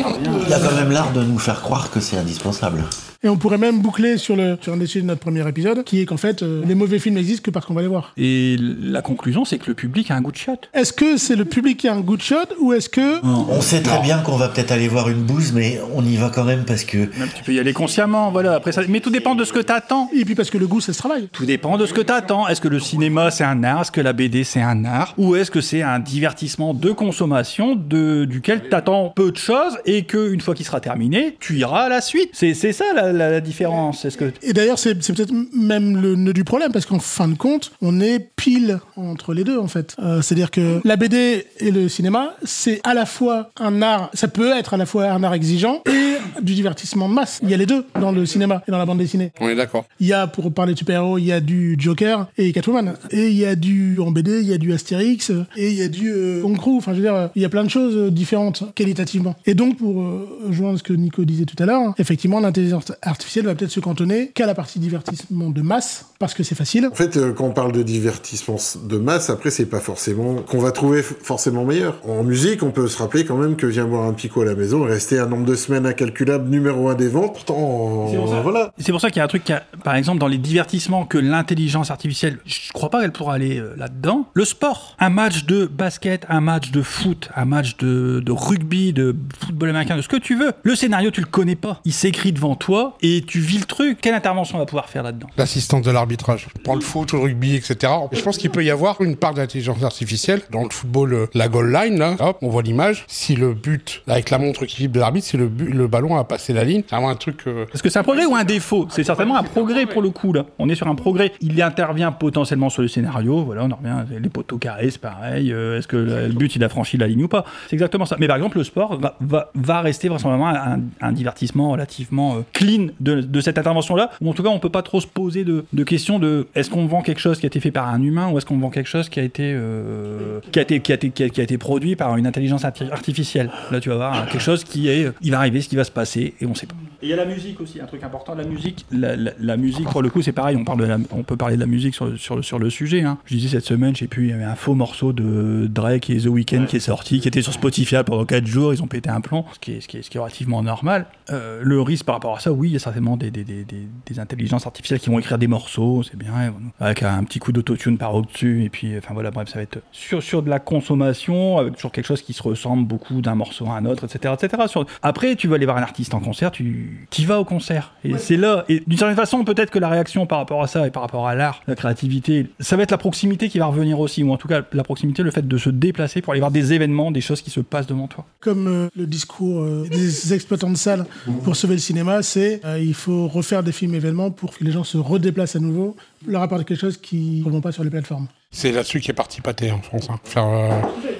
[0.46, 2.84] Il a quand même l'art de nous faire croire que c'est indispensable.
[3.22, 5.82] Et on pourrait même boucler sur, le, sur un des sujets de notre premier épisode,
[5.84, 8.12] qui est qu'en fait, euh, les mauvais films n'existent que parce qu'on va les voir.
[8.16, 10.52] Et la conclusion, c'est que le public a un goût de shot.
[10.76, 13.24] Est-ce que c'est le public qui a un good shot ou est-ce que.
[13.24, 16.28] On sait très bien qu'on va peut-être aller voir une bouse, mais on y va
[16.28, 18.54] quand même parce que Même tu peux y aller consciemment, voilà.
[18.54, 20.10] Après ça, mais tout dépend de ce que t'attends.
[20.14, 21.28] Et puis parce que le goût, ça se travaille.
[21.32, 22.46] Tout dépend de ce que t'attends.
[22.46, 23.80] Est-ce que le cinéma c'est un art?
[23.82, 25.14] Est-ce que la BD c'est un art?
[25.16, 30.04] Ou est-ce que c'est un divertissement de consommation de, duquel t'attends peu de choses et
[30.04, 32.30] que une fois qu'il sera terminé, tu iras à la suite?
[32.34, 34.04] C'est c'est ça la, la- la différence.
[34.04, 37.28] Est-ce que Et d'ailleurs, c'est c'est peut-être même le nœud du problème, parce qu'en fin
[37.28, 39.96] de compte, on est pile entre les deux, en fait.
[40.02, 44.28] Euh, C'est-à-dire que la BD et le cinéma, c'est à la fois un art, ça
[44.28, 47.40] peut être à la fois un art exigeant et du divertissement de masse.
[47.42, 49.32] Il y a les deux dans le cinéma et dans la bande dessinée.
[49.40, 49.84] On est d'accord.
[50.00, 52.94] Il y a, pour parler de super-héros, il y a du Joker et Catwoman.
[53.10, 55.82] Et il y a du, en BD, il y a du Astérix et il y
[55.82, 56.76] a du euh, Fu.
[56.76, 59.36] Enfin, je veux dire, il y a plein de choses euh, différentes, qualitativement.
[59.46, 63.46] Et donc, pour euh, joindre ce que Nico disait tout à l'heure, effectivement, l'intelligence artificielle
[63.46, 66.88] va peut-être se cantonner qu'à la partie divertissement de masse, parce que c'est facile.
[66.90, 70.62] En fait, euh, quand on parle de divertissement de masse, après, c'est pas forcément qu'on
[70.62, 71.98] va trouver forcément meilleur.
[72.08, 74.54] En musique, on peut se rappeler quand même que vient boire un pico à la
[74.54, 77.34] maison, rester un nombre de semaines incalculable, numéro un des ventes.
[77.34, 78.72] Pourtant, euh, voilà.
[78.78, 81.04] C'est pour ça qu'il y a un truc, qui a- par exemple, dans les divertissements
[81.04, 84.26] que l'intelligence artificielle, je crois pas qu'elle pourra aller euh, là-dedans.
[84.34, 88.92] Le sport, un match de basket, un match de foot, un match de, de rugby,
[88.92, 89.14] de
[89.44, 90.52] football américain, de ce que tu veux.
[90.62, 91.80] Le scénario, tu le connais pas.
[91.84, 93.98] Il s'écrit devant toi et tu vis le truc.
[94.00, 95.26] Quelle intervention on va pouvoir faire là-dedans?
[95.36, 96.48] L'assistance de l'arbitrage.
[96.64, 97.92] Pour le foot, le rugby, etc.
[98.12, 100.40] Je pense qu'il peut y avoir une part d'intelligence artificielle.
[100.50, 103.04] Dans le football, euh, la goal line, là, hop, on voit l'image.
[103.08, 106.16] Si le but, avec la montre qui vibre de l'arbitre, si le, but- le ballon
[106.16, 107.42] a passé la ligne, c'est vraiment un truc...
[107.46, 108.86] euh, Est-ce que c'est un progrès ou un défaut?
[108.90, 110.46] C'est certainement un progrès pour le coup là.
[110.58, 111.32] On est sur un progrès.
[111.40, 113.44] Il intervient potentiellement sur le scénario.
[113.44, 114.20] Voilà, on en revient.
[114.20, 115.52] Les poteaux carrés, c'est pareil.
[115.52, 117.44] Euh, Est-ce que le but il a franchi la ligne ou pas?
[117.68, 118.16] C'est exactement ça.
[118.18, 123.58] Mais par exemple, le sport va, rester vraisemblablement un, divertissement relativement euh, clean de, cette
[123.58, 124.10] intervention-là.
[124.20, 126.86] Ou en tout cas, on peut pas trop se poser de, questions de est-ce qu'on
[126.86, 128.88] vend quelque chose qui a été fait par un humain ou est-ce qu'on vend quelque
[128.88, 132.64] chose qui a été euh, qui a été qui a été produit par une intelligence
[132.64, 133.50] arti- artificielle.
[133.70, 135.84] Là, tu vas voir hein, quelque chose qui est il va arriver, ce qui va
[135.84, 136.74] se passer et on sait pas.
[137.02, 138.86] Et il y a la musique aussi, un truc important, la musique.
[138.90, 140.56] La, la- la musique, pour le coup, c'est pareil.
[140.56, 143.02] On parle de la- on peut parler de la musique sur, sur, sur le sujet.
[143.02, 143.18] Hein.
[143.26, 146.10] Je disais cette semaine, je sais plus, il y avait un faux morceau de Drake
[146.10, 148.72] et The Weeknd qui est sorti, qui était sur Spotify pendant 4 jours.
[148.72, 150.62] Ils ont pété un plomb, ce qui est, ce qui est, ce qui est relativement
[150.62, 151.06] normal.
[151.30, 153.64] Euh, le risque par rapport à ça, oui, il y a certainement des, des, des,
[153.64, 156.32] des, des intelligences artificielles qui vont écrire des morceaux, c'est bien,
[156.80, 158.64] avec un petit coup d'autotune par au-dessus.
[158.64, 161.92] Et puis, enfin voilà, bref, ça va être sur, sur de la consommation, avec toujours
[161.92, 164.34] quelque chose qui se ressemble beaucoup d'un morceau à un autre, etc.
[164.40, 164.62] etc.
[164.66, 164.86] Sur...
[165.02, 166.85] Après, tu vas aller voir un artiste en concert, tu
[167.18, 167.94] y vas au concert.
[168.04, 170.86] Et c'est là, et d'une certaine façon, peut-être que la réaction par rapport à ça
[170.86, 173.98] et par rapport à l'art, la créativité, ça va être la proximité qui va revenir
[174.00, 176.50] aussi, ou en tout cas la proximité, le fait de se déplacer pour aller voir
[176.50, 178.26] des événements, des choses qui se passent devant toi.
[178.40, 181.06] Comme euh, le discours euh, des exploitants de salles
[181.44, 184.72] pour sauver le cinéma, c'est euh, il faut refaire des films événements pour que les
[184.72, 185.96] gens se redéplacent à nouveau,
[186.26, 188.28] leur apporter quelque chose qui ne vont pas sur les plateformes.
[188.58, 190.08] C'est là-dessus qu'est parti pâté en France.
[190.10, 190.18] hein.
[190.24, 190.70] Faire, euh,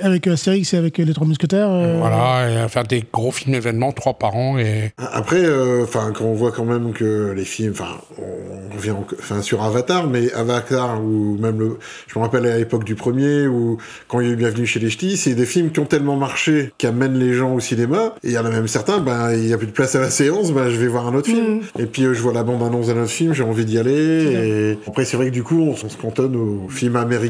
[0.01, 1.69] Avec euh, Astérix et avec euh, les Trois Mousquetaires.
[1.71, 4.57] euh, Voilà, et faire des gros films événements, trois par an.
[4.57, 4.93] Et...
[4.97, 9.43] Après, euh, enfin, quand on voit quand même que les films, enfin, on revient enfin
[9.43, 13.77] sur Avatar, mais Avatar ou même le, je me rappelle à l'époque du premier ou
[14.09, 16.17] quand il y a eu Bienvenue chez les Ch'tis, c'est des films qui ont tellement
[16.17, 18.15] marché qu'amènent les gens au cinéma.
[18.25, 20.01] Et il y en a même certains, ben il y a plus de place à
[20.01, 21.61] la séance, ben je vais voir un autre film.
[21.79, 23.93] Et puis euh, je vois la bande annonce d'un autre film, j'ai envie d'y aller.
[23.93, 27.26] Et après c'est vrai que du coup on, on se cantonne aux films américains,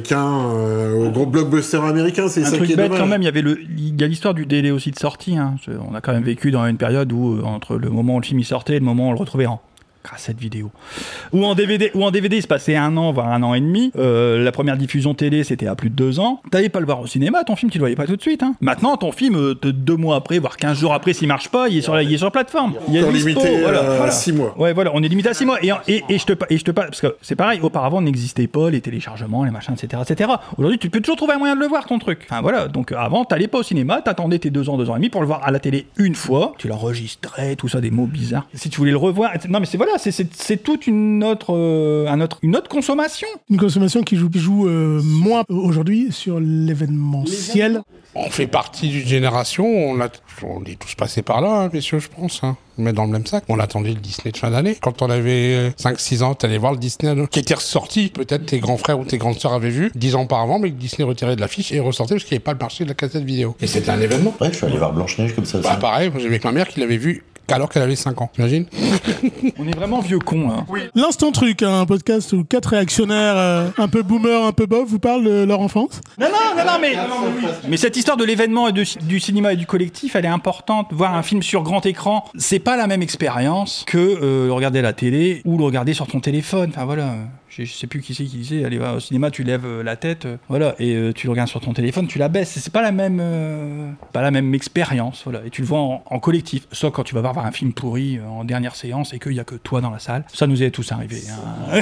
[0.55, 3.01] euh, aux gros blockbusters américains, c'est ça truc qui est bête dommage.
[3.01, 5.37] quand même, il y avait le, il y a l'histoire du délai aussi de sortie.
[5.37, 5.57] hein.
[5.91, 8.27] On a quand même vécu dans une période où, euh, entre le moment où le
[8.27, 9.61] film y sortait et le moment où on le retrouvait en
[10.11, 10.71] cassette vidéo.
[11.33, 13.61] Ou en DVD, ou en DVD, il se passait un an, voire un an et
[13.61, 13.91] demi.
[13.97, 16.41] Euh, la première diffusion télé, c'était à plus de deux ans.
[16.51, 18.43] T'allais pas le voir au cinéma, ton film, tu le voyais pas tout de suite.
[18.43, 18.55] hein.
[18.61, 21.79] Maintenant, ton film, euh, deux mois après, voire 15 jours après, s'il marche pas, il
[21.79, 22.75] est sur la, il est sur plateforme.
[22.89, 24.11] Il est limité à voilà.
[24.11, 24.55] six mois.
[24.59, 25.59] Ouais, voilà, on est limité à 6 mois.
[25.63, 28.47] Et, et, et je te, et je te parle, parce que c'est pareil, auparavant, n'existait
[28.47, 30.03] pas les téléchargements, les machins, etc.
[30.09, 30.31] etc.
[30.57, 32.27] Aujourd'hui, tu peux toujours trouver un moyen de le voir, ton truc.
[32.31, 34.95] Enfin voilà, donc euh, avant, t'allais pas au cinéma, t'attendais tes deux ans, deux ans
[34.95, 37.91] et demi pour le voir à la télé une fois, tu l'enregistrais, tout ça, des
[37.91, 38.47] mots bizarres.
[38.55, 41.55] Si tu voulais le revoir, non mais c'est voilà, c'est- c'est c'est toute une autre,
[41.55, 43.29] euh, un autre, une autre consommation.
[43.51, 47.83] Une consommation qui joue, joue euh, moins aujourd'hui sur l'événementiel.
[48.15, 50.09] On fait partie d'une génération, on, a,
[50.43, 52.41] on est tous passés par là, hein, messieurs, je pense.
[52.43, 52.57] Hein.
[52.79, 54.77] Mais dans le même sac, on attendait le Disney de fin d'année.
[54.81, 58.09] Quand on avait 5-6 ans, t'allais voir le Disney euh, qui était ressorti.
[58.09, 60.77] Peut-être tes grands frères ou tes grandes sœurs avaient vu 10 ans auparavant, mais que
[60.77, 62.95] Disney retirait de l'affiche et ressortait parce qu'il n'y avait pas le marché de la
[62.95, 63.55] cassette vidéo.
[63.61, 64.35] Et c'était un événement.
[64.41, 65.69] Ouais, je suis allé voir Blanche-Neige comme ça aussi.
[65.69, 67.23] Bah pareil, avec ma mère qui l'avait vu
[67.55, 68.67] alors qu'elle avait 5 ans, t'imagines
[69.59, 70.51] On est vraiment vieux cons.
[70.51, 70.67] Hein.
[70.95, 74.89] L'instant truc, hein, un podcast où quatre réactionnaires, euh, un peu boomer, un peu bof,
[74.89, 76.01] vous parlent de leur enfance.
[76.19, 76.95] Non, non, non, non, mais,
[77.69, 80.89] mais cette histoire de l'événement et de- du cinéma et du collectif, elle est importante.
[80.93, 84.81] Voir un film sur grand écran, c'est pas la même expérience que euh, le regarder
[84.81, 86.71] à la télé ou le regarder sur ton téléphone.
[86.75, 87.15] Enfin voilà,
[87.65, 89.97] je, sais plus qui c'est qui disait, allez va au cinéma, tu lèves euh, la
[89.97, 92.59] tête, euh, voilà, et euh, tu le regardes sur ton téléphone, tu la baisses.
[92.61, 95.41] C'est pas la même, euh, pas la même expérience, voilà.
[95.47, 96.67] Et tu le vois en, en collectif.
[96.73, 99.41] Soit quand tu vas voir un film pourri euh, en dernière séance et qu'il y
[99.41, 100.25] a que toi dans la salle.
[100.33, 101.21] Ça nous est tous arrivé.
[101.31, 101.81] hein.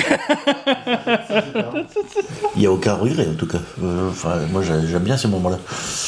[2.55, 3.59] Il n'y a aucun regret en tout cas.
[4.09, 5.59] Enfin, moi j'ai- j'aime bien ces moments-là.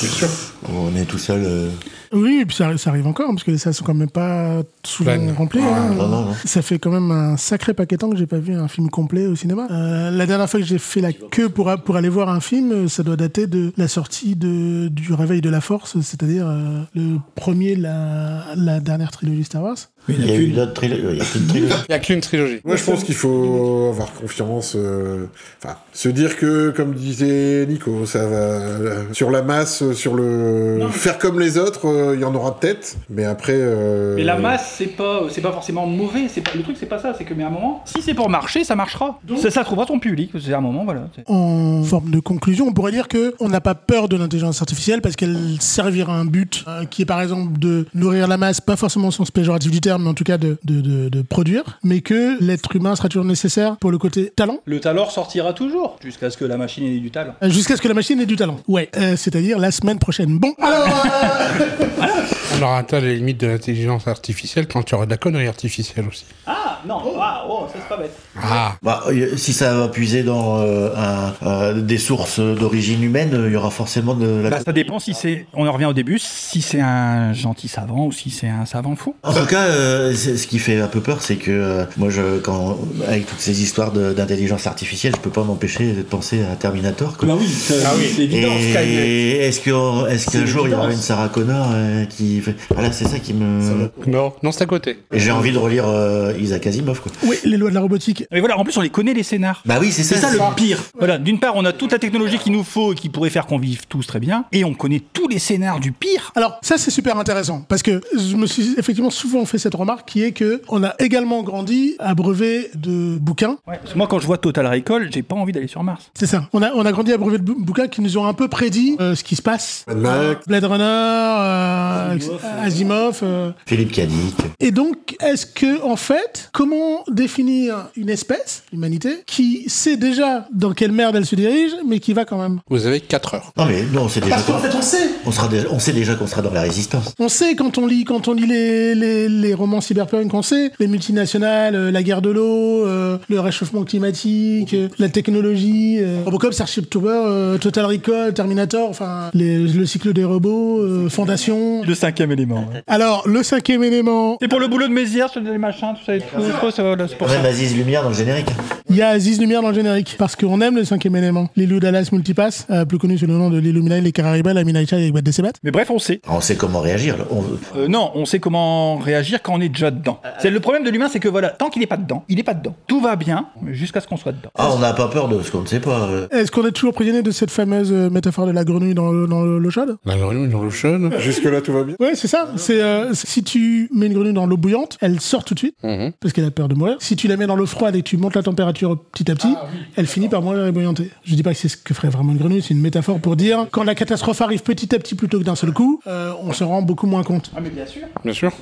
[0.00, 0.28] Bien sûr.
[0.72, 1.70] On est tout seul.
[2.12, 4.62] Oui, et puis ça, ça arrive encore, parce que les salles sont quand même pas
[4.84, 5.32] souvent Pleines.
[5.36, 5.60] remplies.
[5.60, 5.90] hein.
[5.96, 6.34] non, non, non.
[6.44, 8.88] Ça fait quand même un sacré paquet de temps que j'ai pas vu un film
[8.90, 9.66] complet au cinéma.
[9.70, 12.40] Euh, la dernière fois que j'ai fait la queue pour, a- pour aller voir un
[12.40, 16.46] film, euh, ça doit dater de la sortie de, du Réveil de la Force, c'est-à-dire
[16.48, 19.76] euh, le premier, la, la dernière trilogie Star Wars.
[20.08, 21.20] Il y a qu'une trilogie.
[21.54, 22.60] Il n'y a qu'une trilogie.
[22.64, 24.74] Moi, je pense qu'il faut avoir confiance.
[24.76, 25.26] euh,
[25.62, 30.14] Enfin, se dire que, comme disait Nico, ça va euh, sur la masse, euh, sur
[30.14, 32.96] le faire comme les autres, euh, il y en aura peut-être.
[33.10, 33.54] Mais après.
[33.56, 36.26] euh, Mais la masse, c'est pas, c'est pas forcément mauvais.
[36.28, 37.14] C'est pas, le truc, c'est pas ça.
[37.16, 39.18] C'est que, mais à un moment, si c'est pour marcher, ça marchera.
[39.40, 40.30] ça, ça trouvera ton public.
[40.40, 41.08] C'est à un moment, voilà.
[41.14, 44.60] C'est- En forme de conclusion, on pourrait dire que on n'a pas peur de l'intelligence
[44.60, 48.60] artificielle parce qu'elle servira un but euh, qui est par exemple de nourrir la masse,
[48.60, 51.22] pas forcément au sens péjoratif du terme, mais en tout cas de, de, de, de
[51.22, 55.52] produire, mais que l'être humain sera toujours nécessaire pour le côté talent, Le talent sortira
[55.52, 57.34] toujours, jusqu'à ce que la machine ait du talent.
[57.42, 58.58] euh, jusqu'à ce que la machine ait du talent.
[58.68, 60.38] Ouais, euh, c'est-à-dire la semaine prochaine.
[60.38, 62.06] Bon, alors, euh,
[62.58, 65.46] On aura atteint les limites de l'intelligence artificielle quand il y aura de la connerie
[65.46, 66.24] artificielle aussi.
[66.46, 68.16] Ah non, ah, oh, ça c'est pas bête.
[68.40, 73.30] Ah, Bah, euh, si ça va puiser dans euh, un- euh, des sources d'origine humaine,
[73.34, 74.50] euh, il y aura forcément de la.
[74.50, 78.06] Bah, ça dépend si c'est, on en revient au début, si c'est un gentil savant
[78.06, 79.14] ou si c'est un savant fou.
[79.22, 82.38] En tout cas, euh, ce qui fait un peu peur, c'est que euh, moi, je,
[82.40, 87.16] quand, avec toutes ces histoires d'intelligence artificielle, je peux pas m'empêcher de penser à Terminator.
[87.16, 87.28] Quoi.
[87.28, 88.52] Bah oui, c'est c'est évident.
[88.58, 89.06] Skynet.
[89.08, 93.06] Et est-ce qu'un jour il y aura une Sarah Connor euh, qui fait voilà c'est
[93.06, 94.98] ça qui me non, non, c'est à côté.
[95.12, 96.32] et j'ai envie de relire euh,
[96.66, 97.12] Asimov quoi.
[97.24, 98.24] oui, les lois de la robotique.
[98.30, 99.62] Mais voilà, en plus on les connaît les scénars.
[99.64, 100.28] Bah oui c'est C'est ça.
[100.28, 100.78] ça le pire.
[100.98, 103.46] Voilà, d'une part, on a toute la technologie qu'il nous faut et qui pourrait faire
[103.46, 106.32] qu'on vive tous très bien, et on connaît tous les scénars du pire.
[106.36, 110.08] Alors ça c'est super intéressant parce que je me suis effectivement souvent fait cette remarque
[110.08, 113.58] qui est que on a également grandi abreuvé de bouquins.
[113.66, 116.10] Ouais, parce que moi, quand je vois Total Recall, j'ai pas envie d'aller sur Mars.
[116.14, 116.48] C'est ça.
[116.52, 118.96] On a on a grandi abreuvé de bou- bouquins qui nous ont un peu prédit
[119.00, 119.84] euh, ce qui se passe.
[119.88, 120.46] Mad Max.
[120.46, 122.18] Blade Runner, euh,
[122.62, 123.20] Asimov.
[123.22, 123.50] euh.
[123.66, 124.34] Philippe Cadic.
[124.60, 130.72] Et donc, est-ce que, en fait, comment définir une espèce, l'humanité, qui sait déjà dans
[130.72, 132.60] quelle merde elle se dirige, mais qui va quand même?
[132.70, 133.52] Vous avez 4 heures.
[133.58, 135.10] Non mais non on sait déjà Parce qu'en fait, on sait.
[135.26, 137.12] on sera déjà on sait déjà qu'on sera dans la résistance.
[137.18, 140.72] On sait quand on lit, quand on lit les, les, les romans cyberpunk, on sait
[140.80, 146.22] les multinationales, euh, la guerre de l'eau, euh, le réchauffement climatique, euh, la technologie, euh,
[146.24, 151.82] Robocop, Starship Trooper, euh, Total Recall, Terminator, enfin les- le cycle des robots, euh, Fondation.
[151.82, 152.60] Le cinquième élément.
[152.72, 152.82] ouais.
[152.86, 156.20] Alors le cinquième élément, C'est pour le boulot de Mézières, les machins, tout ça et
[156.20, 156.45] tout.
[156.50, 157.36] C'est pour ça.
[157.36, 158.48] même Aziz Lumière dans le générique.
[158.88, 161.48] il y a Aziz Lumière dans le générique parce qu'on aime le cinquième élément.
[161.56, 164.98] Lilou Dallas Multipass, euh, plus connu sous le nom de L'Illuminati, les Carariba, la Minaïcha
[164.98, 165.50] et Bad Sebat.
[165.64, 166.20] Mais bref, on sait.
[166.28, 167.16] On sait comment réagir.
[167.18, 167.24] là.
[167.30, 167.44] On-
[167.78, 170.20] Euh, non, on sait comment réagir quand on est déjà dedans.
[170.40, 172.42] C'est le problème de l'humain, c'est que voilà, tant qu'il est pas dedans, il est
[172.44, 172.74] pas dedans.
[172.86, 174.50] Tout va bien jusqu'à ce qu'on soit dedans.
[174.56, 176.08] Ah on n'a pas peur de ce qu'on ne sait pas.
[176.08, 176.28] euh.
[176.30, 179.26] Est-ce qu'on est toujours prisonnier de cette fameuse euh, métaphore de la grenouille dans, le-
[179.26, 179.96] dans le- l'eau chaude?
[180.04, 181.12] La grenouille dans le chaude.
[181.18, 181.96] Jusque-là, tout va bien.
[182.00, 182.48] Ouais, c'est ça.
[182.56, 185.76] C'est euh, si tu mets une grenouille dans l'eau bouillante, elle sort tout de suite
[185.82, 186.12] Mhm.
[186.20, 186.96] parce qu'elle a peur de mourir.
[187.00, 189.34] Si tu la mets dans l'eau froide et que tu montes la température petit à
[189.34, 189.54] petit,
[189.96, 191.10] elle finit par mourir ébouillantée.
[191.24, 193.36] Je dis pas que c'est ce que ferait vraiment une grenouille, c'est une métaphore pour
[193.36, 196.52] dire quand la catastrophe arrive petit à petit plutôt que d'un seul coup, euh, on
[196.52, 197.50] se rend beaucoup moins compte.
[197.56, 198.02] Ah mais bien sûr.
[198.22, 198.52] Bien sûr.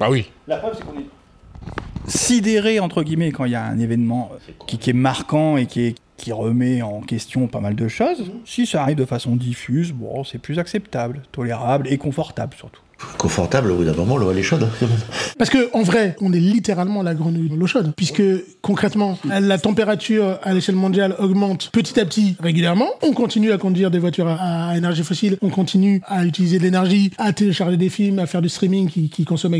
[0.00, 0.26] Bah oui.
[0.46, 1.06] La preuve c'est qu'on est
[2.06, 4.32] sidéré entre guillemets quand il y a un événement
[4.66, 8.32] qui, qui est marquant et qui est qui remet en question pas mal de choses.
[8.44, 12.82] Si ça arrive de façon diffuse, bon, c'est plus acceptable, tolérable et confortable surtout.
[13.16, 14.68] Confortable, au bout d'un moment, l'eau elle est chaude.
[15.38, 18.22] Parce que en vrai, on est littéralement la grenouille de l'eau chaude, puisque
[18.60, 22.88] concrètement, la température à l'échelle mondiale augmente petit à petit régulièrement.
[23.02, 26.64] On continue à conduire des voitures à, à énergie fossile, on continue à utiliser de
[26.64, 29.54] l'énergie, à télécharger des films, à faire du streaming qui, qui consomme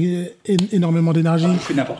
[0.73, 1.47] énormément d'énergie,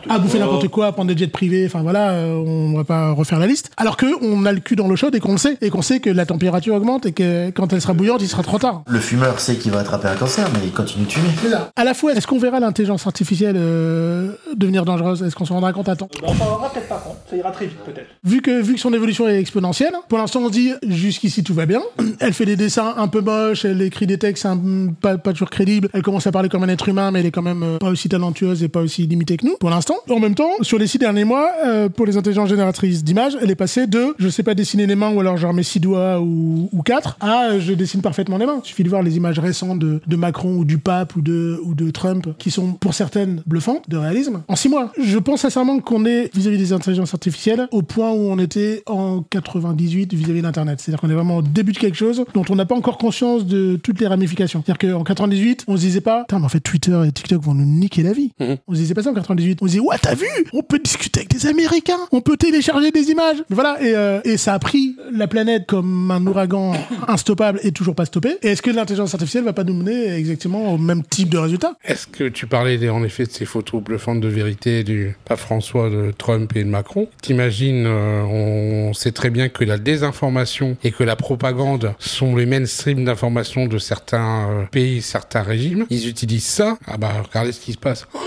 [0.09, 1.65] à bouffer n'importe quoi, à prendre des jets privés.
[1.65, 3.71] Enfin voilà, euh, on va pas refaire la liste.
[3.77, 5.81] Alors que on a le cul dans l'eau chaude et qu'on le sait, et qu'on
[5.81, 8.83] sait que la température augmente et que quand elle sera bouillante, il sera trop tard.
[8.87, 11.28] Le fumeur sait qu'il va attraper un cancer, mais il continue de fumer.
[11.75, 15.23] À la fois, est-ce qu'on verra l'intelligence artificielle euh, devenir dangereuse?
[15.23, 15.89] Est-ce qu'on s'en rendra compte?
[15.89, 18.07] À temps On s'en rendra peut-être pas compte, ça ira très vite peut-être.
[18.23, 21.53] vu que, vu que son évolution est exponentielle, pour l'instant on se dit jusqu'ici tout
[21.53, 21.81] va bien.
[22.19, 25.49] Elle fait des dessins un peu moches, elle écrit des textes un- pas, pas toujours
[25.49, 27.77] crédibles, elle commence à parler comme un être humain, mais elle est quand même euh,
[27.77, 29.95] pas aussi talentueuse et pas aussi limitée que nous, pour l'instant.
[30.09, 33.49] En même temps, sur les six derniers mois, euh, pour les intelligences génératrices d'images, elle
[33.51, 36.19] est passée de je sais pas dessiner les mains ou alors genre mes six doigts
[36.19, 38.59] ou, ou quatre à je dessine parfaitement les mains.
[38.63, 41.59] Il suffit de voir les images récentes de, de Macron ou du pape ou de,
[41.63, 44.91] ou de Trump qui sont pour certaines bluffantes de réalisme en six mois.
[44.97, 49.21] Je pense sincèrement qu'on est vis-à-vis des intelligences artificielles au point où on était en
[49.29, 50.79] 98 vis-à-vis d'Internet.
[50.79, 53.45] C'est-à-dire qu'on est vraiment au début de quelque chose dont on n'a pas encore conscience
[53.45, 54.63] de toutes les ramifications.
[54.65, 57.53] C'est-à-dire qu'en 98, on se disait pas, putain, mais en fait, Twitter et TikTok vont
[57.53, 58.31] nous niquer la vie.
[58.39, 59.59] On se disait pas ça en 98.
[59.61, 60.27] On se disait, ouais, t'as vu?
[60.53, 63.43] On peut discuter avec des Américains, on peut télécharger des images.
[63.49, 66.73] Voilà, et, euh, et ça a pris la planète comme un ouragan
[67.07, 68.37] instoppable et toujours pas stoppé.
[68.41, 71.73] Et est-ce que l'intelligence artificielle va pas nous mener exactement au même type de résultat
[71.83, 75.89] Est-ce que tu parlais en effet de ces photos bluffantes de vérité du pape François,
[75.89, 77.07] de Trump et de Macron?
[77.21, 82.45] T'imagines, euh, on sait très bien que la désinformation et que la propagande sont les
[82.45, 85.85] mainstreams d'information de certains euh, pays, certains régimes.
[85.89, 86.77] Ils utilisent ça.
[86.87, 88.07] Ah bah regardez ce qui se passe.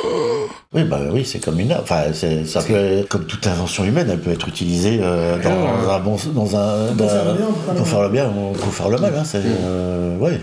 [0.74, 1.74] Oui, bah oui, c'est comme une.
[1.74, 6.00] Enfin, c'est- ça peut, comme toute invention humaine, elle peut être utilisée euh, dans un
[6.00, 9.12] bon, dans un, dans- pour faire le bien ou pour faire le mal.
[9.14, 10.40] Hein, c'est, euh, ouais.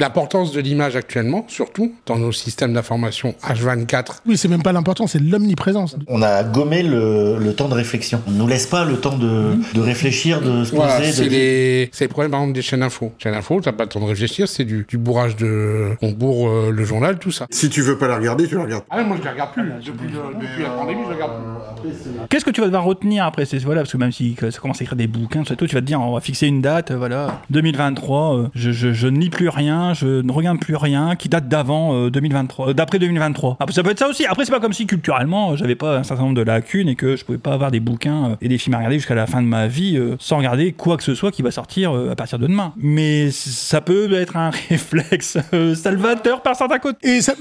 [0.00, 4.20] L'importance de l'image actuellement, surtout dans nos systèmes d'information H24.
[4.26, 5.96] Oui, c'est même pas l'important, c'est l'omniprésence.
[6.06, 8.20] On a gommé le, le temps de réflexion.
[8.28, 10.76] On nous laisse pas le temps de, de réfléchir, de se poser.
[10.82, 11.90] Voilà, de- c'est les...
[11.92, 13.12] c'est le problème par exemple des chaînes info.
[13.18, 15.90] Chaîne info, t'as pas le temps de réfléchir, c'est du, du bourrage de...
[16.02, 17.46] On bourre euh, le journal, tout ça.
[17.50, 18.84] Si tu veux pas la regarder, tu la regardes.
[18.90, 19.62] Ah moi je la regarde plus.
[19.84, 21.32] Depuis, depuis la pandémie, je la regarde
[21.82, 21.90] plus.
[22.28, 24.58] Qu'est-ce que tu vas devoir retenir après c'est voilà parce que même si que ça
[24.60, 26.46] commence à écrire des bouquins tout ça, tout, tu vas te dire on va fixer
[26.46, 30.32] une date euh, voilà 2023 euh, je, je, je ne lis plus rien je ne
[30.32, 33.98] regarde plus rien qui date d'avant euh, 2023 euh, d'après 2023 après ça peut être
[33.98, 34.24] ça aussi.
[34.26, 36.94] Après c'est pas comme si culturellement euh, j'avais pas un certain nombre de lacunes et
[36.94, 39.26] que je pouvais pas avoir des bouquins euh, et des films à regarder jusqu'à la
[39.26, 42.10] fin de ma vie euh, sans regarder quoi que ce soit qui va sortir euh,
[42.10, 42.72] à partir de demain.
[42.76, 47.16] Mais ça peut être un réflexe euh, salvateur par certains côtés.
[47.16, 47.34] Et ça,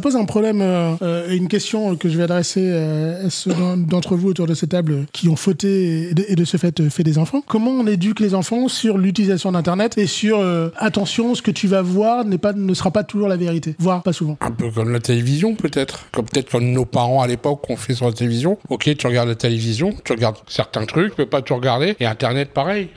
[0.00, 3.76] pose un problème euh, euh, une question que je vais adresser euh, à ceux d'en-
[3.76, 7.02] d'entre vous autour de cette table qui ont fauté et de, ce fait euh, fait
[7.02, 7.42] des enfants.
[7.46, 11.66] Comment on éduque les enfants sur l'utilisation d'Internet et sur euh, attention, ce que tu
[11.66, 14.36] vas voir n'est pas, ne sera pas toujours la vérité, voire pas souvent.
[14.40, 16.06] Un peu comme la télévision peut-être.
[16.12, 18.58] Comme peut-être comme nos parents à l'époque ont fait sur la télévision.
[18.68, 21.96] Ok, tu regardes la télévision, tu regardes certains trucs, tu peux pas tout regarder.
[22.00, 22.88] Et Internet pareil.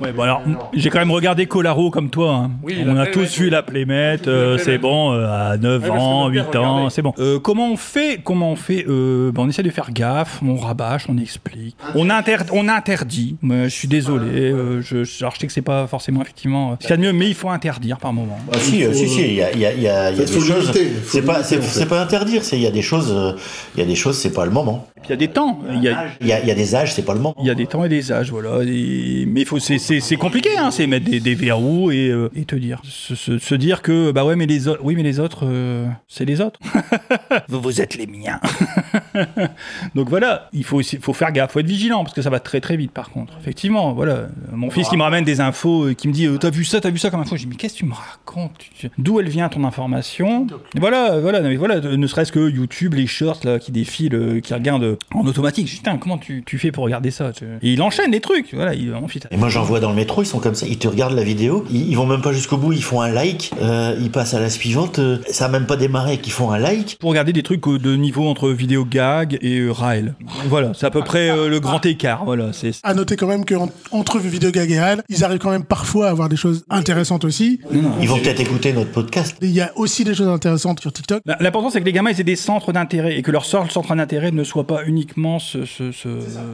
[0.00, 0.42] Ouais, bon alors,
[0.74, 2.34] j'ai quand même regardé Colaro comme toi.
[2.34, 2.50] hein.
[2.62, 5.88] Oui, on a tous vu la Playmate, euh, La c'est bon, euh, à 9 Ouais,
[5.88, 7.14] parce que ans, mon 8 père ans, c'est bon.
[7.18, 10.56] Euh, comment on fait Comment on fait euh, ben, On essaie de faire gaffe, on
[10.56, 11.76] rabâche, on explique.
[11.94, 13.36] On, inter on interdit.
[13.40, 16.72] Mais je suis désolé, euh, je, je, alors, je sais que c'est pas forcément effectivement
[16.72, 18.25] euh, ce qu'il y a de mieux, mais il faut interdire par moment.
[18.52, 20.22] Ah, si, si, si, il y a, il y a, il y a, il y
[20.22, 20.72] a Faut des choses.
[21.06, 21.78] C'est pas, limiter, c'est, en fait.
[21.80, 23.32] c'est pas interdire, il y a des choses, euh,
[23.74, 24.86] il y a des choses, c'est pas le moment.
[24.96, 26.50] Et puis il y a des temps, il y a, Il y a, il y
[26.50, 27.36] a des âges, c'est pas le moment.
[27.40, 28.62] il y a des temps et des âges, voilà.
[28.64, 32.44] Et- mais il faut, c'est, compliqué, hein, c'est mettre des, des verrous et, euh, et
[32.44, 35.20] te dire, se, se- se dire que bah ouais, mais les autres, oui, mais les
[35.20, 36.58] autres, euh, c'est les autres.
[37.48, 38.40] vous, vous êtes les miens.
[39.94, 42.76] Donc voilà, il faut, faire gaffe, faut être vigilant parce que ça va très très
[42.76, 42.92] vite.
[42.92, 46.28] Par contre, effectivement, voilà, mon fils qui me ramène des infos, euh, qui me dit,
[46.40, 47.36] t'as vu ça, t'as vu ça comme info?
[47.36, 48.15] Je dis, mais qu'est-ce que tu me racontes?
[48.78, 50.46] Tu- D'où elle vient ton information
[50.78, 54.40] Voilà, voilà, non, mais voilà, ne serait-ce que YouTube, les shorts là qui défilent, euh,
[54.40, 55.68] qui regardent euh, en automatique.
[55.68, 58.52] Putain, comment tu, tu fais pour regarder ça tu- Et il enchaîne les trucs.
[58.54, 58.92] Voilà, il.
[59.30, 61.22] Et moi j'en vois dans le métro, ils sont comme ça, ils te regardent la
[61.24, 64.34] vidéo, ils, ils vont même pas jusqu'au bout, ils font un like, euh, ils passent
[64.34, 66.96] à la suivante, euh, ça a même pas démarré qu'ils font un like.
[67.00, 70.14] Pour regarder des trucs de niveau entre vidéo gag et euh, Raël.
[70.48, 72.24] Voilà, c'est à peu près euh, le grand écart.
[72.24, 72.72] Voilà, c'est.
[72.82, 76.10] À noter quand même qu'entre vidéo gag et réel, ils arrivent quand même parfois à
[76.10, 77.60] avoir des choses intéressantes aussi.
[78.00, 79.36] Ils vont peut-être écouter notre podcast.
[79.42, 81.22] Et Il y a aussi des choses intéressantes sur TikTok.
[81.24, 83.70] Bah, L'important, c'est que les gamins ils aient des centres d'intérêt et que leur seul
[83.70, 86.08] centre d'intérêt ne soit pas uniquement ce, ce- ce-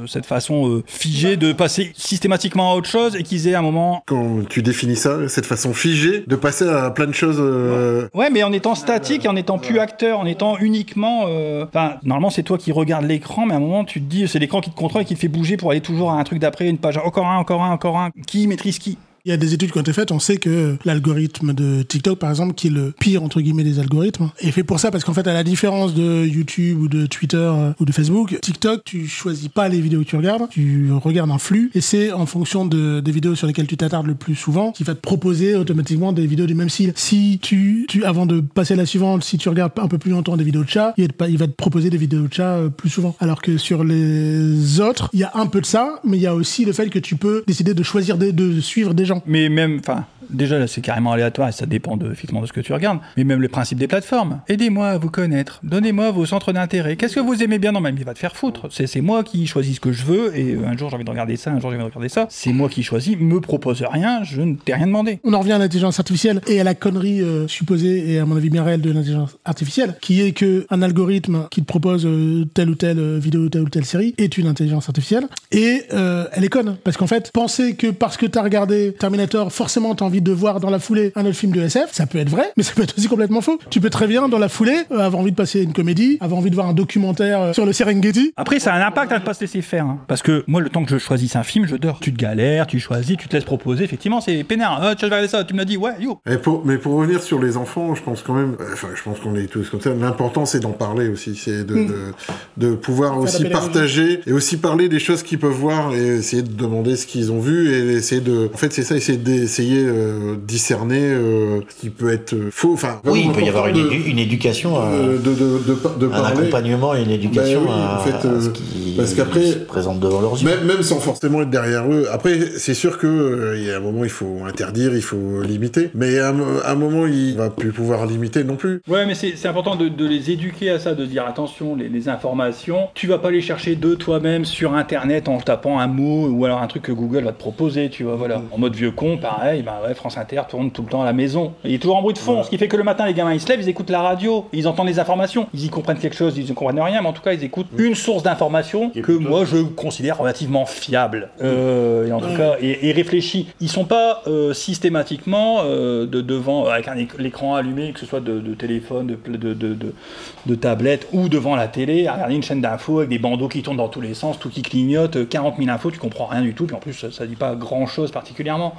[0.06, 3.62] cette façon euh, figée de passer systématiquement à autre chose chose et qu'ils aient un
[3.62, 4.02] moment.
[4.06, 7.38] Quand tu définis ça, cette façon figée, de passer à plein de choses.
[7.40, 11.22] euh, Ouais, mais en étant statique et en étant plus acteur, en étant uniquement.
[11.26, 14.28] euh, Enfin, normalement, c'est toi qui regardes l'écran, mais à un moment, tu te dis,
[14.28, 16.24] c'est l'écran qui te contrôle et qui te fait bouger pour aller toujours à un
[16.24, 18.10] truc d'après, une page, encore un, encore un, encore un.
[18.26, 18.98] Qui maîtrise qui?
[19.24, 22.18] Il y a des études qui ont été faites, on sait que l'algorithme de TikTok,
[22.18, 25.04] par exemple, qui est le pire, entre guillemets, des algorithmes, est fait pour ça parce
[25.04, 28.82] qu'en fait, à la différence de YouTube ou de Twitter euh, ou de Facebook, TikTok,
[28.84, 32.26] tu choisis pas les vidéos que tu regardes, tu regardes un flux et c'est en
[32.26, 35.54] fonction de, des vidéos sur lesquelles tu t'attardes le plus souvent qui va te proposer
[35.54, 36.92] automatiquement des vidéos du même style.
[36.96, 40.10] Si tu, tu avant de passer à la suivante, si tu regardes un peu plus
[40.10, 41.06] longtemps des vidéos de chat, il,
[41.38, 43.14] va te- proposer des vidéos de chat euh, plus souvent.
[43.20, 46.26] Alors que sur les autres, il y a un peu de ça, mais il y
[46.26, 49.48] a aussi le fait que tu peux décider de choisir des, de suivre des Mais
[49.48, 52.60] même, enfin, déjà là, c'est carrément aléatoire et ça dépend de, effectivement de ce que
[52.60, 52.98] tu regardes.
[53.16, 54.40] Mais même le principe des plateformes.
[54.48, 55.60] Aidez-moi à vous connaître.
[55.62, 56.96] Donnez-moi vos centres d'intérêt.
[56.96, 58.04] Qu'est-ce que vous aimez bien dans ma vie?
[58.04, 58.68] Va te faire foutre.
[58.70, 61.10] C'est moi qui choisis ce que je veux et euh, un jour j'ai envie de
[61.10, 62.26] regarder ça, un jour j'ai envie de regarder ça.
[62.30, 63.16] C'est moi qui choisis.
[63.18, 64.22] Me propose rien.
[64.24, 65.20] Je ne t'ai rien demandé.
[65.24, 68.36] On en revient à l'intelligence artificielle et à la connerie euh, supposée et à mon
[68.36, 72.44] avis bien réelle de l'intelligence artificielle, qui est que un algorithme qui te propose euh,
[72.54, 76.48] telle ou telle vidéo, telle ou telle série est une intelligence artificielle et elle est
[76.48, 80.32] conne parce qu'en fait penser que parce que t'as regardé Terminator forcément t'as envie de
[80.32, 82.72] voir dans la foulée un autre film de SF, ça peut être vrai, mais ça
[82.74, 83.58] peut être aussi complètement faux.
[83.70, 86.38] Tu peux très bien dans la foulée euh, avoir envie de passer une comédie, avoir
[86.38, 88.34] envie de voir un documentaire euh, sur le Serengeti.
[88.36, 89.86] Après, ça a un impact à ne pas se laisser faire.
[89.86, 89.98] hein.
[90.08, 91.98] Parce que moi, le temps que je choisisse un film, je dors.
[92.00, 93.84] Tu te galères, tu choisis, tu te laisses proposer.
[93.84, 94.78] Effectivement, c'est pénère.
[94.82, 96.18] Ah, tu vas regarder ça, tu me l'as dit, ouais, yo.
[96.26, 99.18] Mais pour, mais pour revenir sur les enfants, je pense quand même, enfin, je pense
[99.20, 99.94] qu'on est tous comme ça.
[99.94, 101.86] L'important, c'est d'en parler aussi, c'est de, Mm.
[101.86, 106.42] de, de pouvoir aussi partager et aussi parler des choses qu'ils peuvent voir et essayer
[106.42, 109.78] de demander ce qu'ils ont vu et essayer de, en fait, c'est ça, essayer d'essayer
[110.02, 112.72] euh, discerner euh, ce qui peut être euh, faux.
[112.74, 115.96] Enfin, Oui, il peut y avoir une, édu- éducation, à- de, de, de, de, par-
[115.96, 116.40] de un parler.
[116.40, 119.58] accompagnement et une éducation oui, à, en fait, à euh, ce qui parce qu'après- se
[119.58, 120.48] présente devant leurs yeux.
[120.48, 122.06] Même, même sans forcément être derrière eux.
[122.12, 125.40] Après, c'est sûr que euh, il y a un moment, il faut interdire, il faut
[125.42, 125.90] limiter.
[125.94, 128.82] Mais à un, mo- à un moment, il va plus pouvoir limiter non plus.
[128.88, 132.08] Ouais, mais c'est important de, de les éduquer à ça, de dire attention, les, les
[132.08, 136.44] informations, tu vas pas les chercher de toi-même sur internet en tapant un mot ou
[136.44, 138.42] alors un truc que Google va te proposer, tu vois, voilà.
[138.52, 141.12] En mode vieux con, pareil, bah ouais, France Inter tourne tout le temps à la
[141.12, 141.52] maison.
[141.64, 143.32] Il est toujours en bruit de fond, ce qui fait que le matin, les gamins
[143.32, 146.16] ils se lèvent, ils écoutent la radio, ils entendent les informations, ils y comprennent quelque
[146.16, 149.12] chose, ils ne comprennent rien, mais en tout cas, ils écoutent une source d'information que
[149.12, 151.30] moi je considère relativement fiable.
[151.42, 153.48] Euh, et en tout cas, et, et réfléchi.
[153.60, 158.20] Ils sont pas euh, systématiquement euh, de, devant, avec un l'écran allumé, que ce soit
[158.20, 163.10] de, de téléphone, de, tablette ou devant la télé, à regarder une chaîne d'infos avec
[163.10, 165.90] des bandeaux qui tournent dans tous les sens, tout qui clignote, euh, 40 000 infos,
[165.90, 168.74] tu comprends rien du tout, puis en plus ça, ça dit pas grand chose particulièrement.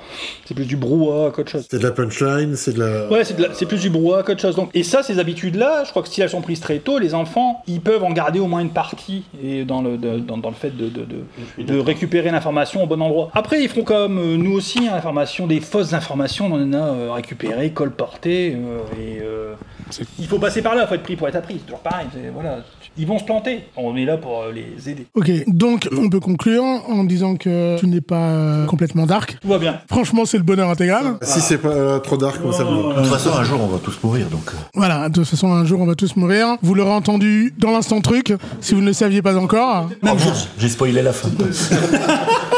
[0.46, 1.68] C'est plus du brouhaha qu'autre chose.
[1.70, 3.08] C'est de la punchline, c'est de la.
[3.10, 4.56] Ouais, c'est, de la- c'est plus du brouhaha qu'autre chose.
[4.56, 7.14] Donc, et ça, ces habitudes-là, je crois que si elles sont prises très tôt, les
[7.14, 10.50] enfants, ils peuvent en garder au moins une partie et dans, le, de- dans, dans
[10.50, 13.30] le fait de, de, de, de récupérer l'information au bon endroit.
[13.34, 16.78] Après, ils feront comme euh, nous aussi, hein, l'information, des fausses informations, on en a
[16.78, 19.54] euh, récupéré, colporté, euh, et euh,
[20.20, 22.08] il faut passer par là, il faut être pris pour être appris, c'est toujours pareil.
[22.14, 22.58] c'est- voilà.
[22.96, 25.08] Ils vont se planter, on est là pour euh, les aider.
[25.16, 29.38] Ok, donc on peut conclure en disant que tu n'es pas euh, complètement dark.
[29.42, 29.80] Tout va bien.
[29.90, 31.18] Franchement, c'est le bonheur intégral.
[31.24, 32.64] Si c'est pas euh, trop dark, comme ça.
[32.64, 34.52] De toute façon, un jour, on va tous mourir, donc.
[34.76, 36.58] Voilà, de toute façon, un jour, on va tous mourir.
[36.62, 39.90] Vous l'aurez entendu dans l'instant truc, si vous ne le saviez pas encore.
[39.92, 40.20] oh, merde,
[40.60, 41.30] J'ai spoilé la fin.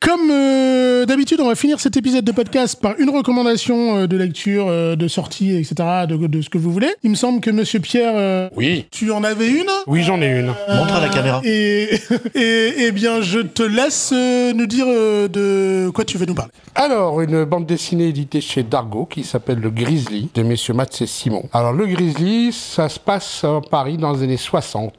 [0.00, 4.16] Comme euh, d'habitude, on va finir cet épisode de podcast par une recommandation euh, de
[4.16, 5.74] lecture, euh, de sortie, etc.,
[6.08, 6.88] de, de ce que vous voulez.
[7.02, 8.86] Il me semble que Monsieur Pierre, euh, Oui.
[8.90, 9.70] tu en avais une?
[9.86, 10.46] Oui, j'en ai une.
[10.46, 11.40] Montre à la caméra.
[11.44, 11.90] et,
[12.34, 16.34] et, eh bien, je te laisse euh, nous dire euh, de quoi tu veux nous
[16.34, 16.52] parler.
[16.74, 21.06] Alors, une bande dessinée éditée chez Dargo qui s'appelle Le Grizzly de messieurs Mats et
[21.06, 21.44] Simon.
[21.52, 24.92] Alors, Le Grizzly, ça se passe à Paris dans les années 60.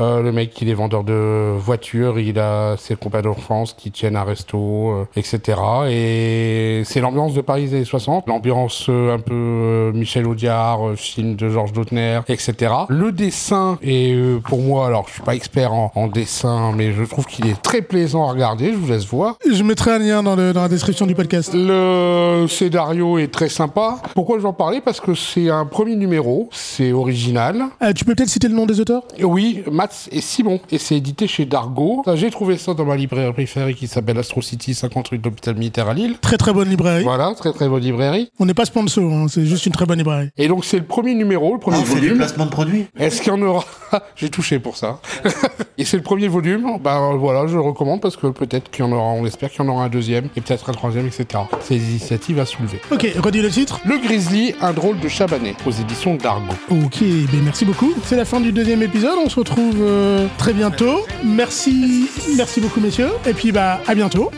[0.00, 4.16] Euh, le mec, il est vendeur de voitures, il a ses compagnons d'enfance qui tiennent
[4.16, 5.58] un resto, euh, etc.
[5.90, 11.36] Et c'est l'ambiance de Paris des années 60, l'ambiance euh, un peu Michel Audiard, film
[11.36, 12.72] de Georges Lautner, etc.
[12.88, 17.04] Le dessin est pour moi, alors je suis pas expert en, en dessin, mais je
[17.04, 18.72] trouve qu'il est très plaisant à regarder.
[18.72, 19.36] Je vous laisse voir.
[19.50, 21.52] Je mettrai un lien dans, le- dans la description du podcast.
[21.54, 23.96] Le scénario est très sympa.
[24.14, 24.80] Pourquoi je vais en parler?
[24.80, 27.64] Parce que c'est un premier numéro, c'est original.
[27.82, 29.02] Euh, tu peux peut-être citer le nom des auteurs?
[29.24, 30.60] Oui, Mats et Simon.
[30.70, 32.02] Et c'est édité chez Dargo.
[32.14, 35.54] J'ai trouvé ça dans ma librairie préférée qui s'appelle Astro City, 50 rue de l'hôpital
[35.54, 36.16] militaire à Lille.
[36.20, 37.04] Très très bonne librairie.
[37.04, 38.30] Voilà, très très bonne librairie.
[38.38, 40.30] On n'est pas sponsor, hein, c'est juste une très bonne librairie.
[40.36, 42.86] Et donc c'est le premier numéro, le premier Ah, c'est du placement de produit.
[42.98, 43.64] Est-ce qu'il y en aura?
[44.16, 45.00] J'ai touché pour ça.
[45.78, 46.78] et c'est le premier volume.
[46.82, 49.64] Ben voilà, je le recommande parce que peut-être qu'il y en aura, on espère qu'il
[49.64, 51.26] y en aura un deuxième et peut-être un troisième, etc.
[51.60, 52.80] C'est des initiatives à soulever.
[52.90, 53.80] Ok, redis le titre.
[53.84, 56.52] Le Grizzly, un drôle de chabanet, aux éditions Dargo.
[56.70, 57.92] Ok, ben merci beaucoup.
[58.04, 61.04] C'est la fin du deuxième On se retrouve euh, très bientôt.
[61.24, 63.10] Merci, merci beaucoup messieurs.
[63.26, 64.30] Et puis bah à bientôt.